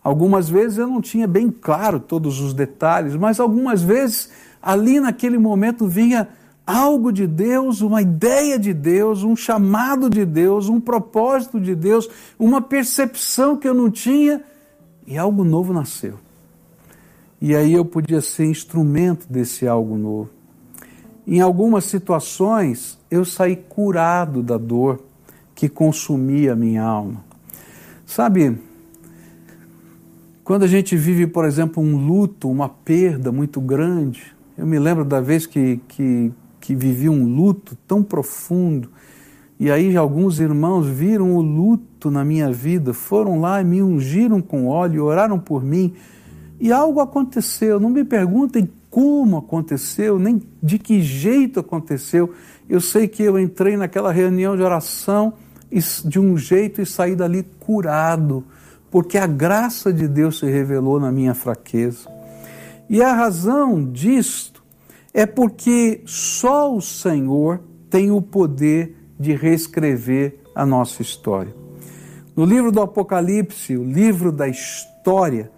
Algumas 0.00 0.48
vezes 0.48 0.78
eu 0.78 0.86
não 0.86 1.00
tinha 1.00 1.26
bem 1.26 1.50
claro 1.50 1.98
todos 1.98 2.40
os 2.40 2.54
detalhes, 2.54 3.16
mas 3.16 3.40
algumas 3.40 3.82
vezes 3.82 4.30
ali 4.62 5.00
naquele 5.00 5.38
momento 5.38 5.88
vinha 5.88 6.28
algo 6.64 7.12
de 7.12 7.26
Deus, 7.26 7.80
uma 7.80 8.00
ideia 8.00 8.56
de 8.56 8.72
Deus, 8.72 9.24
um 9.24 9.34
chamado 9.34 10.08
de 10.08 10.24
Deus, 10.24 10.68
um 10.68 10.80
propósito 10.80 11.60
de 11.60 11.74
Deus, 11.74 12.08
uma 12.38 12.62
percepção 12.62 13.56
que 13.56 13.68
eu 13.68 13.74
não 13.74 13.90
tinha 13.90 14.40
e 15.04 15.18
algo 15.18 15.42
novo 15.42 15.72
nasceu. 15.72 16.14
E 17.40 17.56
aí 17.56 17.72
eu 17.72 17.84
podia 17.84 18.20
ser 18.20 18.44
instrumento 18.44 19.26
desse 19.28 19.66
algo 19.66 19.98
novo. 19.98 20.30
Em 21.26 21.40
algumas 21.40 21.86
situações, 21.86 23.01
eu 23.12 23.26
saí 23.26 23.56
curado 23.56 24.42
da 24.42 24.56
dor 24.56 24.98
que 25.54 25.68
consumia 25.68 26.54
a 26.54 26.56
minha 26.56 26.82
alma. 26.82 27.22
Sabe, 28.06 28.56
quando 30.42 30.62
a 30.62 30.66
gente 30.66 30.96
vive, 30.96 31.26
por 31.26 31.44
exemplo, 31.44 31.82
um 31.82 31.94
luto, 31.94 32.50
uma 32.50 32.70
perda 32.70 33.30
muito 33.30 33.60
grande, 33.60 34.34
eu 34.56 34.66
me 34.66 34.78
lembro 34.78 35.04
da 35.04 35.20
vez 35.20 35.44
que, 35.44 35.78
que, 35.88 36.32
que 36.58 36.74
vivi 36.74 37.06
um 37.06 37.26
luto 37.26 37.76
tão 37.86 38.02
profundo, 38.02 38.88
e 39.60 39.70
aí 39.70 39.94
alguns 39.94 40.40
irmãos 40.40 40.86
viram 40.86 41.36
o 41.36 41.42
luto 41.42 42.10
na 42.10 42.24
minha 42.24 42.50
vida, 42.50 42.94
foram 42.94 43.42
lá 43.42 43.60
e 43.60 43.64
me 43.64 43.82
ungiram 43.82 44.40
com 44.40 44.68
óleo, 44.68 45.04
oraram 45.04 45.38
por 45.38 45.62
mim, 45.62 45.92
E 46.58 46.70
algo 46.70 47.00
aconteceu. 47.00 47.80
Não 47.80 47.90
me 47.90 48.04
perguntem 48.04 48.70
como 48.88 49.38
aconteceu, 49.38 50.18
nem 50.18 50.42
de 50.62 50.78
que 50.78 51.00
jeito 51.00 51.58
aconteceu. 51.58 52.34
Eu 52.72 52.80
sei 52.80 53.06
que 53.06 53.22
eu 53.22 53.38
entrei 53.38 53.76
naquela 53.76 54.10
reunião 54.10 54.56
de 54.56 54.62
oração 54.62 55.34
de 56.06 56.18
um 56.18 56.38
jeito 56.38 56.80
e 56.80 56.86
saí 56.86 57.14
dali 57.14 57.42
curado, 57.60 58.46
porque 58.90 59.18
a 59.18 59.26
graça 59.26 59.92
de 59.92 60.08
Deus 60.08 60.38
se 60.38 60.46
revelou 60.46 60.98
na 60.98 61.12
minha 61.12 61.34
fraqueza. 61.34 62.08
E 62.88 63.02
a 63.02 63.12
razão 63.12 63.84
disto 63.84 64.64
é 65.12 65.26
porque 65.26 66.00
só 66.06 66.74
o 66.74 66.80
Senhor 66.80 67.60
tem 67.90 68.10
o 68.10 68.22
poder 68.22 68.96
de 69.20 69.34
reescrever 69.34 70.38
a 70.54 70.64
nossa 70.64 71.02
história. 71.02 71.54
No 72.34 72.46
livro 72.46 72.72
do 72.72 72.80
Apocalipse, 72.80 73.76
o 73.76 73.84
livro 73.84 74.32
da 74.32 74.48
história, 74.48 75.50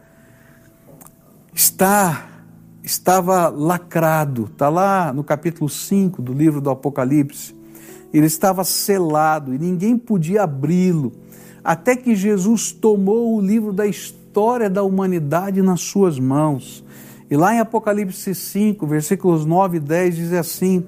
está 1.54 2.28
estava 2.84 3.48
lacrado, 3.48 4.44
está 4.44 4.68
lá 4.68 5.10
no 5.10 5.24
capítulo 5.24 5.70
5 5.70 6.20
do 6.20 6.34
livro 6.34 6.60
do 6.60 6.68
Apocalipse. 6.68 7.54
Ele 8.12 8.26
estava 8.26 8.62
selado 8.62 9.54
e 9.54 9.58
ninguém 9.58 9.96
podia 9.96 10.42
abri-lo, 10.42 11.10
até 11.64 11.96
que 11.96 12.14
Jesus 12.14 12.72
tomou 12.72 13.34
o 13.34 13.40
livro 13.40 13.72
da 13.72 13.86
história 13.86 14.68
da 14.68 14.82
humanidade 14.82 15.62
nas 15.62 15.80
suas 15.80 16.18
mãos. 16.18 16.84
E 17.30 17.36
lá 17.36 17.54
em 17.54 17.58
Apocalipse 17.58 18.34
5, 18.34 18.86
versículos 18.86 19.46
9 19.46 19.78
e 19.78 19.80
10 19.80 20.16
diz 20.16 20.32
assim: 20.34 20.84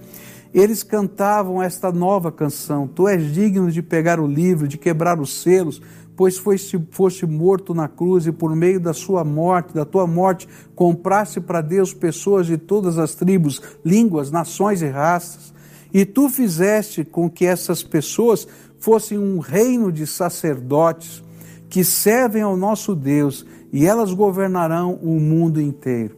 eles 0.56 0.82
cantavam 0.82 1.62
esta 1.62 1.92
nova 1.92 2.32
canção: 2.32 2.87
Tu 2.87 3.06
és 3.09 3.30
digno 3.32 3.70
de 3.70 3.82
pegar 3.82 4.18
o 4.18 4.26
livro, 4.26 4.66
de 4.66 4.78
quebrar 4.78 5.20
os 5.20 5.42
selos, 5.42 5.82
pois 6.16 6.38
foste, 6.38 6.83
foste 6.90 7.26
morto 7.26 7.74
na 7.74 7.87
cruz 7.87 8.26
e 8.26 8.33
por 8.33 8.57
meio 8.57 8.81
da 8.81 8.94
sua 8.94 9.22
morte, 9.22 9.74
da 9.74 9.85
tua 9.85 10.07
morte, 10.07 10.48
compraste 10.74 11.40
para 11.40 11.61
Deus 11.61 11.92
pessoas 11.92 12.46
de 12.46 12.57
todas 12.57 12.98
as 12.98 13.14
tribos, 13.14 13.61
línguas, 13.85 14.31
nações 14.31 14.81
e 14.81 14.87
raças. 14.87 15.55
E 15.92 16.05
tu 16.05 16.29
fizeste 16.29 17.05
com 17.05 17.29
que 17.29 17.44
essas 17.44 17.83
pessoas 17.83 18.48
fossem 18.79 19.18
um 19.18 19.38
reino 19.38 19.92
de 19.92 20.07
sacerdotes 20.07 21.22
que 21.68 21.85
servem 21.85 22.42
ao 22.42 22.57
nosso 22.57 22.94
Deus 22.94 23.44
e 23.72 23.85
elas 23.85 24.12
governarão 24.12 24.94
o 25.02 25.20
mundo 25.20 25.61
inteiro. 25.61 26.16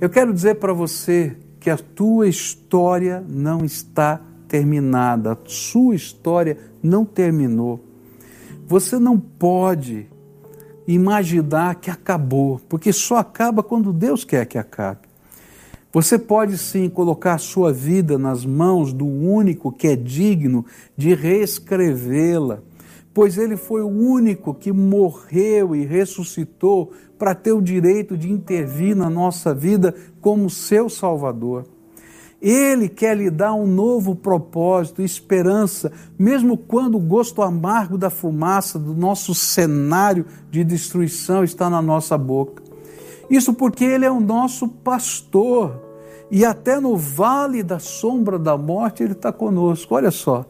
Eu 0.00 0.08
quero 0.08 0.32
dizer 0.32 0.56
para 0.56 0.72
você 0.72 1.36
que 1.60 1.70
a 1.70 1.76
tua 1.76 2.28
história 2.28 3.24
não 3.28 3.64
está 3.64 4.20
terminada, 4.48 5.32
a 5.32 5.38
sua 5.44 5.94
história 5.94 6.56
não 6.82 7.04
terminou. 7.04 7.91
Você 8.66 8.98
não 8.98 9.18
pode 9.18 10.06
imaginar 10.86 11.76
que 11.76 11.90
acabou, 11.90 12.60
porque 12.68 12.92
só 12.92 13.16
acaba 13.16 13.62
quando 13.62 13.92
Deus 13.92 14.24
quer 14.24 14.46
que 14.46 14.58
acabe. 14.58 15.12
Você 15.92 16.18
pode 16.18 16.56
sim 16.56 16.88
colocar 16.88 17.36
sua 17.36 17.70
vida 17.70 18.18
nas 18.18 18.46
mãos 18.46 18.92
do 18.94 19.06
único 19.06 19.70
que 19.70 19.88
é 19.88 19.96
digno 19.96 20.64
de 20.96 21.14
reescrevê-la, 21.14 22.62
pois 23.12 23.36
ele 23.36 23.58
foi 23.58 23.82
o 23.82 23.88
único 23.88 24.54
que 24.54 24.72
morreu 24.72 25.76
e 25.76 25.84
ressuscitou 25.84 26.92
para 27.18 27.34
ter 27.34 27.52
o 27.52 27.60
direito 27.60 28.16
de 28.16 28.32
intervir 28.32 28.96
na 28.96 29.10
nossa 29.10 29.54
vida 29.54 29.94
como 30.18 30.48
seu 30.48 30.88
Salvador. 30.88 31.66
Ele 32.42 32.88
quer 32.88 33.16
lhe 33.16 33.30
dar 33.30 33.54
um 33.54 33.68
novo 33.68 34.16
propósito, 34.16 35.00
esperança, 35.00 35.92
mesmo 36.18 36.56
quando 36.56 36.96
o 36.96 37.00
gosto 37.00 37.40
amargo 37.40 37.96
da 37.96 38.10
fumaça 38.10 38.80
do 38.80 38.92
nosso 38.94 39.32
cenário 39.32 40.26
de 40.50 40.64
destruição 40.64 41.44
está 41.44 41.70
na 41.70 41.80
nossa 41.80 42.18
boca. 42.18 42.60
Isso 43.30 43.54
porque 43.54 43.84
Ele 43.84 44.04
é 44.04 44.10
o 44.10 44.18
nosso 44.18 44.66
pastor 44.66 45.80
e 46.32 46.44
até 46.44 46.80
no 46.80 46.96
vale 46.96 47.62
da 47.62 47.78
sombra 47.78 48.40
da 48.40 48.58
morte 48.58 49.04
Ele 49.04 49.12
está 49.12 49.32
conosco. 49.32 49.94
Olha 49.94 50.10
só, 50.10 50.44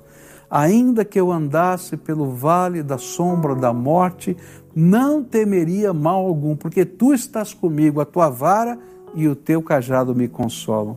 ainda 0.50 1.04
que 1.04 1.20
eu 1.20 1.30
andasse 1.30 1.98
pelo 1.98 2.30
vale 2.30 2.82
da 2.82 2.96
sombra 2.96 3.54
da 3.54 3.70
morte, 3.70 4.34
não 4.74 5.22
temeria 5.22 5.92
mal 5.92 6.24
algum, 6.24 6.56
porque 6.56 6.86
tu 6.86 7.12
estás 7.12 7.52
comigo, 7.52 8.00
a 8.00 8.06
tua 8.06 8.30
vara 8.30 8.78
e 9.14 9.28
o 9.28 9.36
teu 9.36 9.62
cajado 9.62 10.14
me 10.14 10.26
consolam. 10.26 10.96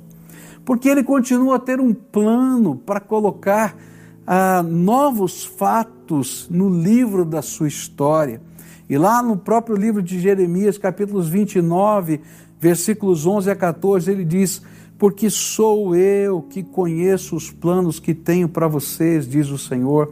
Porque 0.66 0.90
ele 0.90 1.04
continua 1.04 1.58
a 1.58 1.60
ter 1.60 1.80
um 1.80 1.94
plano 1.94 2.76
para 2.76 3.00
colocar 3.00 3.78
ah, 4.26 4.64
novos 4.64 5.46
fatos 5.46 6.48
no 6.50 6.70
livro 6.70 7.24
da 7.24 7.42
sua 7.42 7.68
história. 7.68 8.42
E 8.90 8.98
lá 8.98 9.22
no 9.22 9.38
próprio 9.38 9.76
livro 9.76 10.02
de 10.02 10.20
Jeremias, 10.20 10.78
capítulos 10.78 11.30
29, 11.30 12.20
versículos 12.60 13.26
11 13.26 13.52
a 13.52 13.56
14, 13.56 14.12
ele 14.12 14.26
diz: 14.26 14.62
Porque 14.98 15.30
sou 15.30 15.96
eu 15.96 16.42
que 16.42 16.64
conheço 16.64 17.36
os 17.36 17.52
planos 17.52 18.00
que 18.00 18.14
tenho 18.14 18.50
para 18.50 18.68
vocês, 18.68 19.28
diz 19.28 19.50
o 19.50 19.58
Senhor 19.58 20.12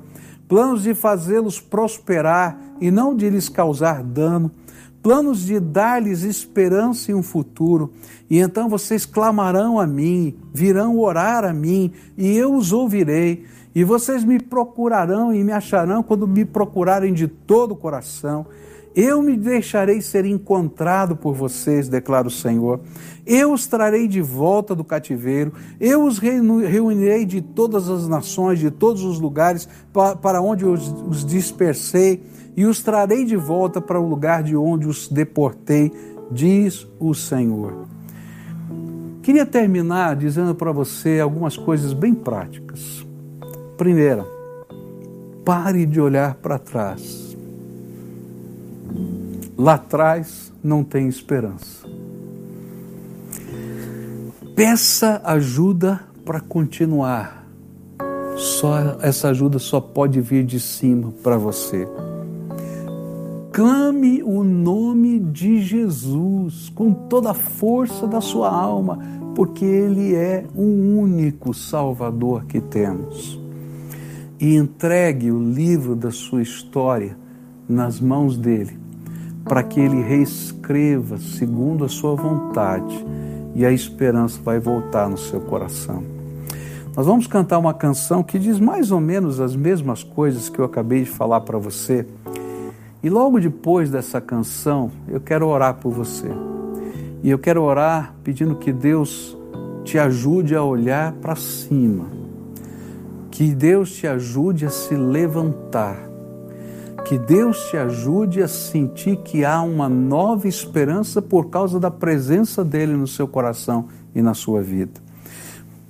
planos 0.54 0.84
de 0.84 0.94
fazê-los 0.94 1.60
prosperar 1.60 2.60
e 2.80 2.92
não 2.92 3.16
de 3.16 3.28
lhes 3.28 3.50
causar 3.50 4.04
dano, 4.04 4.52
planos 5.04 5.42
de 5.42 5.60
dar-lhes 5.60 6.24
esperança 6.24 7.12
e 7.12 7.14
um 7.14 7.22
futuro. 7.22 7.92
E 8.30 8.40
então 8.40 8.70
vocês 8.70 9.06
clamarão 9.06 9.78
a 9.78 9.86
mim, 9.86 10.34
virão 10.54 10.98
orar 10.98 11.44
a 11.44 11.54
mim, 11.54 11.92
e 12.18 12.36
eu 12.36 12.56
os 12.56 12.72
ouvirei. 12.72 13.44
E 13.76 13.84
vocês 13.84 14.24
me 14.24 14.40
procurarão 14.40 15.34
e 15.34 15.44
me 15.44 15.52
acharão 15.52 16.02
quando 16.02 16.26
me 16.26 16.46
procurarem 16.46 17.14
de 17.14 17.28
todo 17.28 17.74
o 17.74 17.76
coração. 17.76 18.46
Eu 18.96 19.24
me 19.24 19.36
deixarei 19.36 20.02
ser 20.02 20.24
encontrado 20.24 21.16
por 21.16 21.34
vocês, 21.34 21.88
declara 21.88 22.28
o 22.28 22.32
Senhor. 22.32 22.80
Eu 23.26 23.52
os 23.52 23.66
trarei 23.66 24.08
de 24.08 24.22
volta 24.22 24.76
do 24.76 24.84
cativeiro, 24.84 25.52
eu 25.80 26.04
os 26.04 26.20
reunirei 26.20 27.26
de 27.26 27.42
todas 27.42 27.90
as 27.90 28.08
nações, 28.08 28.60
de 28.60 28.70
todos 28.70 29.04
os 29.04 29.20
lugares 29.20 29.68
para 30.22 30.42
onde 30.42 30.64
os, 30.64 31.26
dispersei, 31.26 32.22
e 32.56 32.66
os 32.66 32.82
trarei 32.82 33.26
de 33.26 33.36
volta 33.36 33.82
para 33.82 34.00
o 34.00 34.08
lugar 34.08 34.44
de 34.44 34.56
onde 34.56 34.88
os 34.88 35.08
deportei, 35.08 35.92
diz 36.32 36.88
o 37.00 37.14
Senhor. 37.14 37.88
Queria 39.22 39.46
terminar 39.46 40.16
dizendo 40.16 40.54
para 40.54 40.72
você 40.72 41.20
algumas 41.20 41.58
coisas 41.58 41.94
bem 41.94 42.14
práticas. 42.14 43.06
Primeira, 43.78 44.26
pare 45.46 45.86
de 45.86 46.00
olhar 46.00 46.36
para 46.36 46.60
trás 46.60 47.24
lá 49.58 49.76
atrás 49.76 50.52
não 50.64 50.84
tem 50.84 51.08
esperança. 51.08 51.88
Peça 54.56 55.22
ajuda 55.24 56.02
para 56.26 56.40
continuar. 56.40 57.48
Só 58.36 58.98
essa 59.02 59.30
ajuda 59.30 59.60
só 59.60 59.80
pode 59.80 60.20
vir 60.22 60.44
de 60.44 60.60
cima 60.60 61.14
para 61.24 61.38
você. 61.38 61.88
Clame 63.54 64.24
o 64.24 64.44
nome 64.44 65.20
de 65.20 65.62
Jesus 65.62 66.70
com 66.74 66.92
toda 66.92 67.30
a 67.30 67.36
força 67.36 68.08
da 68.08 68.20
sua 68.20 68.50
alma, 68.50 68.98
porque 69.36 69.64
ele 69.64 70.16
é 70.16 70.44
o 70.56 70.64
único 70.64 71.54
Salvador 71.54 72.46
que 72.46 72.60
temos. 72.60 73.40
E 74.40 74.56
entregue 74.56 75.30
o 75.30 75.40
livro 75.40 75.96
da 75.96 76.10
sua 76.10 76.42
história 76.42 77.16
nas 77.70 78.00
mãos 78.00 78.38
dele 78.40 78.82
para 79.46 79.62
que 79.62 79.80
ele 79.80 80.02
reescreva 80.02 81.20
segundo 81.20 81.86
a 81.86 81.90
sua 81.90 82.16
vontade 82.16 83.06
e 83.54 83.64
a 83.64 83.72
esperança 83.72 84.42
vai 84.42 84.60
voltar 84.60 85.08
no 85.08 85.18
seu 85.18 85.40
coração. 85.40 86.04
Nós 86.96 87.06
vamos 87.06 87.28
cantar 87.28 87.60
uma 87.60 87.74
canção 87.74 88.24
que 88.24 88.40
diz 88.40 88.60
mais 88.60 88.90
ou 88.90 89.00
menos 89.00 89.40
as 89.40 89.56
mesmas 89.56 90.02
coisas 90.02 90.50
que 90.50 90.58
eu 90.58 90.66
acabei 90.66 91.04
de 91.04 91.10
falar 91.10 91.42
para 91.42 91.60
você. 91.60 92.08
E 93.04 93.10
logo 93.10 93.40
depois 93.40 93.92
dessa 93.92 94.22
canção, 94.22 94.90
eu 95.08 95.20
quero 95.20 95.48
orar 95.48 95.76
por 95.76 95.92
você. 95.92 96.30
E 97.22 97.30
eu 97.30 97.38
quero 97.38 97.62
orar 97.62 98.16
pedindo 98.24 98.56
que 98.56 98.72
Deus 98.72 99.38
te 99.84 100.00
ajude 100.00 100.56
a 100.56 100.64
olhar 100.64 101.12
para 101.14 101.36
cima. 101.36 102.06
Que 103.30 103.54
Deus 103.54 103.92
te 103.92 104.08
ajude 104.08 104.66
a 104.66 104.70
se 104.70 104.96
levantar 104.96 106.14
que 107.04 107.18
Deus 107.18 107.70
te 107.70 107.78
ajude 107.78 108.42
a 108.42 108.48
sentir 108.48 109.18
que 109.18 109.44
há 109.44 109.62
uma 109.62 109.90
nova 109.90 110.48
esperança 110.48 111.22
por 111.22 111.50
causa 111.50 111.80
da 111.80 111.92
presença 111.92 112.64
dele 112.64 112.94
no 112.94 113.08
seu 113.08 113.28
coração 113.28 113.88
e 114.16 114.22
na 114.22 114.34
sua 114.34 114.62
vida. 114.62 115.02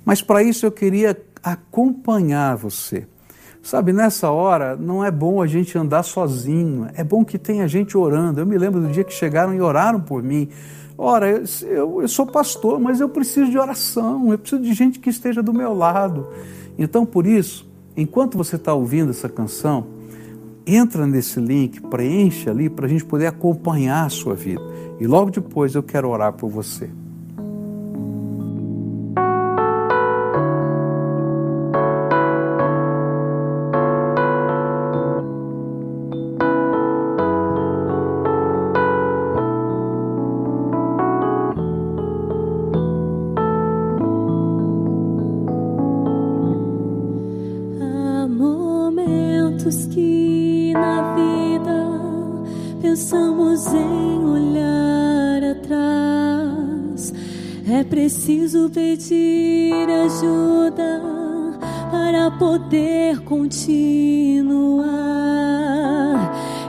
Mas 0.04 0.20
para 0.20 0.42
isso 0.42 0.66
eu 0.66 0.72
queria 0.72 1.16
acompanhar 1.42 2.56
você. 2.56 3.06
Sabe, 3.64 3.94
nessa 3.94 4.30
hora 4.30 4.76
não 4.76 5.02
é 5.02 5.10
bom 5.10 5.40
a 5.40 5.46
gente 5.46 5.78
andar 5.78 6.02
sozinho, 6.02 6.86
é 6.94 7.02
bom 7.02 7.24
que 7.24 7.38
tenha 7.38 7.66
gente 7.66 7.96
orando. 7.96 8.38
Eu 8.38 8.44
me 8.44 8.58
lembro 8.58 8.78
do 8.78 8.88
dia 8.88 9.02
que 9.02 9.12
chegaram 9.12 9.54
e 9.54 9.60
oraram 9.62 10.02
por 10.02 10.22
mim. 10.22 10.50
Ora, 10.98 11.30
eu, 11.30 12.02
eu, 12.02 12.06
sou 12.06 12.26
pastor, 12.26 12.78
mas 12.78 13.00
eu 13.00 13.08
preciso 13.08 13.50
de 13.50 13.58
oração, 13.58 14.30
eu 14.30 14.38
preciso 14.38 14.60
de 14.60 14.74
gente 14.74 14.98
que 14.98 15.08
esteja 15.08 15.42
do 15.42 15.54
meu 15.54 15.72
lado. 15.72 16.28
Então, 16.78 17.06
por 17.06 17.26
isso, 17.26 17.66
enquanto 17.96 18.36
você 18.36 18.56
está 18.56 18.74
ouvindo 18.74 19.08
essa 19.08 19.30
canção, 19.30 19.86
entra 20.66 21.06
nesse 21.06 21.40
link, 21.40 21.80
preenche 21.80 22.50
ali 22.50 22.68
para 22.68 22.84
a 22.84 22.88
gente 22.88 23.06
poder 23.06 23.28
acompanhar 23.28 24.04
a 24.04 24.10
sua 24.10 24.34
vida. 24.34 24.60
E 25.00 25.06
logo 25.06 25.30
depois 25.30 25.74
eu 25.74 25.82
quero 25.82 26.10
orar 26.10 26.34
por 26.34 26.50
você. 26.50 26.90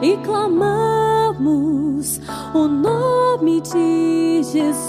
E 0.05 0.17
clamamos 0.17 1.39
o 2.53 2.67
nome 2.67 3.59
de 3.61 4.43
Jesus 4.43 4.85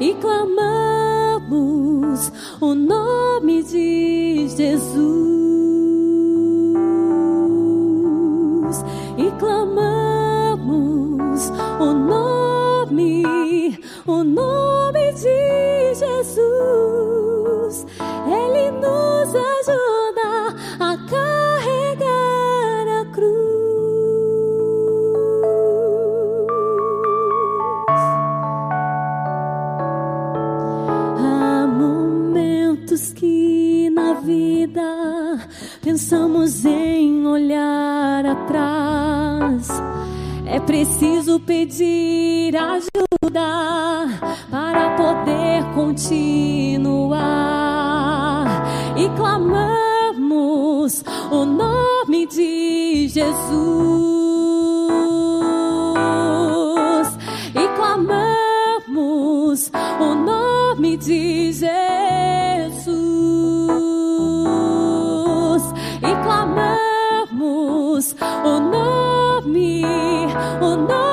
e 0.00 0.12
clamamos 0.14 1.52
o 2.60 2.74
nome 2.74 3.62
de 3.62 4.48
Jesus. 4.48 5.21
Pensamos 36.12 36.62
em 36.66 37.26
olhar 37.26 38.26
atrás. 38.26 39.66
É 40.44 40.60
preciso 40.60 41.40
pedir 41.40 42.54
ajuda 42.54 44.10
para 44.50 44.90
poder 44.94 45.64
continuar. 45.74 46.92
E 48.94 49.08
clamamos 49.16 51.02
o 51.30 51.46
nome 51.46 52.26
de 52.26 53.08
Jesus. 53.08 53.32
E 57.54 57.68
clamamos 57.74 59.72
o 59.98 60.14
nome 60.14 60.98
de 60.98 61.52
Jesus. 61.52 61.91
O 70.72 70.76
nome 70.76 71.11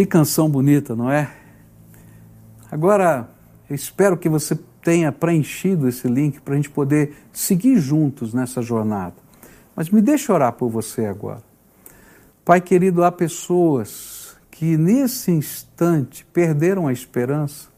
Que 0.00 0.06
canção 0.06 0.48
bonita, 0.48 0.96
não 0.96 1.12
é? 1.12 1.30
Agora, 2.72 3.28
eu 3.68 3.76
espero 3.76 4.16
que 4.16 4.30
você 4.30 4.58
tenha 4.82 5.12
preenchido 5.12 5.86
esse 5.86 6.08
link 6.08 6.40
para 6.40 6.54
a 6.54 6.56
gente 6.56 6.70
poder 6.70 7.18
seguir 7.30 7.78
juntos 7.78 8.32
nessa 8.32 8.62
jornada. 8.62 9.16
Mas 9.76 9.90
me 9.90 10.00
deixe 10.00 10.32
orar 10.32 10.54
por 10.54 10.70
você 10.70 11.04
agora. 11.04 11.42
Pai 12.46 12.62
querido, 12.62 13.04
há 13.04 13.12
pessoas 13.12 14.38
que 14.50 14.74
nesse 14.78 15.32
instante 15.32 16.24
perderam 16.32 16.86
a 16.86 16.94
esperança. 16.94 17.68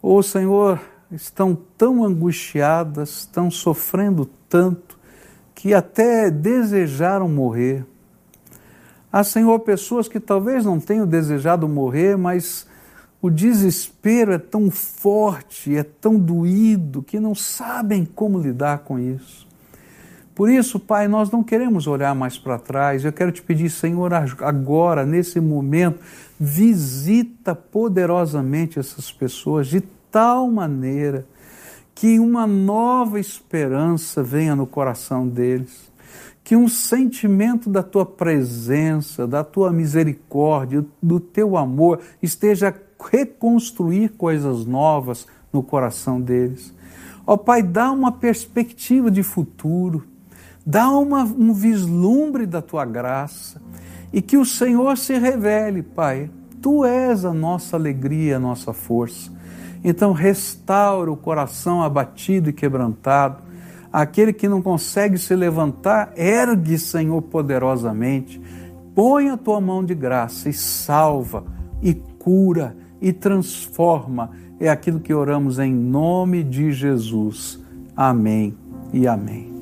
Ou, 0.00 0.22
Senhor, 0.22 0.80
estão 1.12 1.54
tão 1.76 2.02
angustiadas, 2.02 3.10
estão 3.10 3.50
sofrendo 3.50 4.24
tanto, 4.48 4.98
que 5.54 5.74
até 5.74 6.30
desejaram 6.30 7.28
morrer 7.28 7.84
Há, 9.10 9.24
Senhor, 9.24 9.58
pessoas 9.60 10.06
que 10.06 10.20
talvez 10.20 10.64
não 10.64 10.78
tenham 10.78 11.06
desejado 11.06 11.66
morrer, 11.66 12.16
mas 12.18 12.66
o 13.22 13.30
desespero 13.30 14.32
é 14.32 14.38
tão 14.38 14.70
forte, 14.70 15.74
é 15.74 15.82
tão 15.82 16.18
doído, 16.18 17.02
que 17.02 17.18
não 17.18 17.34
sabem 17.34 18.04
como 18.04 18.38
lidar 18.38 18.80
com 18.80 18.98
isso. 18.98 19.48
Por 20.34 20.50
isso, 20.50 20.78
Pai, 20.78 21.08
nós 21.08 21.30
não 21.30 21.42
queremos 21.42 21.86
olhar 21.86 22.14
mais 22.14 22.38
para 22.38 22.58
trás. 22.58 23.04
Eu 23.04 23.12
quero 23.12 23.32
te 23.32 23.42
pedir, 23.42 23.70
Senhor, 23.70 24.12
agora, 24.14 25.04
nesse 25.04 25.40
momento, 25.40 25.98
visita 26.38 27.56
poderosamente 27.56 28.78
essas 28.78 29.10
pessoas 29.10 29.66
de 29.66 29.80
tal 30.12 30.48
maneira 30.48 31.26
que 31.92 32.20
uma 32.20 32.46
nova 32.46 33.18
esperança 33.18 34.22
venha 34.22 34.54
no 34.54 34.66
coração 34.66 35.26
deles 35.26 35.87
que 36.48 36.56
um 36.56 36.66
sentimento 36.66 37.68
da 37.68 37.82
tua 37.82 38.06
presença, 38.06 39.26
da 39.26 39.44
tua 39.44 39.70
misericórdia, 39.70 40.82
do 41.02 41.20
teu 41.20 41.58
amor 41.58 42.00
esteja 42.22 42.70
a 42.70 43.06
reconstruir 43.10 44.12
coisas 44.16 44.64
novas 44.64 45.26
no 45.52 45.62
coração 45.62 46.18
deles. 46.18 46.72
Ó 47.26 47.36
Pai, 47.36 47.62
dá 47.62 47.92
uma 47.92 48.10
perspectiva 48.10 49.10
de 49.10 49.22
futuro, 49.22 50.04
dá 50.64 50.88
uma, 50.88 51.22
um 51.22 51.52
vislumbre 51.52 52.46
da 52.46 52.62
tua 52.62 52.86
graça 52.86 53.60
e 54.10 54.22
que 54.22 54.38
o 54.38 54.44
Senhor 54.46 54.96
se 54.96 55.18
revele, 55.18 55.82
Pai. 55.82 56.30
Tu 56.62 56.82
és 56.82 57.26
a 57.26 57.34
nossa 57.34 57.76
alegria, 57.76 58.38
a 58.38 58.40
nossa 58.40 58.72
força. 58.72 59.30
Então, 59.84 60.12
restaura 60.12 61.12
o 61.12 61.16
coração 61.16 61.82
abatido 61.82 62.48
e 62.48 62.54
quebrantado 62.54 63.47
Aquele 63.92 64.32
que 64.32 64.48
não 64.48 64.60
consegue 64.60 65.16
se 65.16 65.34
levantar, 65.34 66.12
ergue, 66.16 66.78
Senhor, 66.78 67.22
poderosamente. 67.22 68.40
Põe 68.94 69.30
a 69.30 69.36
tua 69.36 69.60
mão 69.60 69.84
de 69.84 69.94
graça 69.94 70.48
e 70.48 70.52
salva 70.52 71.44
e 71.82 71.94
cura 71.94 72.76
e 73.00 73.12
transforma. 73.12 74.30
É 74.60 74.68
aquilo 74.68 75.00
que 75.00 75.14
oramos 75.14 75.58
em 75.58 75.72
nome 75.72 76.42
de 76.42 76.72
Jesus. 76.72 77.58
Amém 77.96 78.54
e 78.92 79.06
amém. 79.06 79.57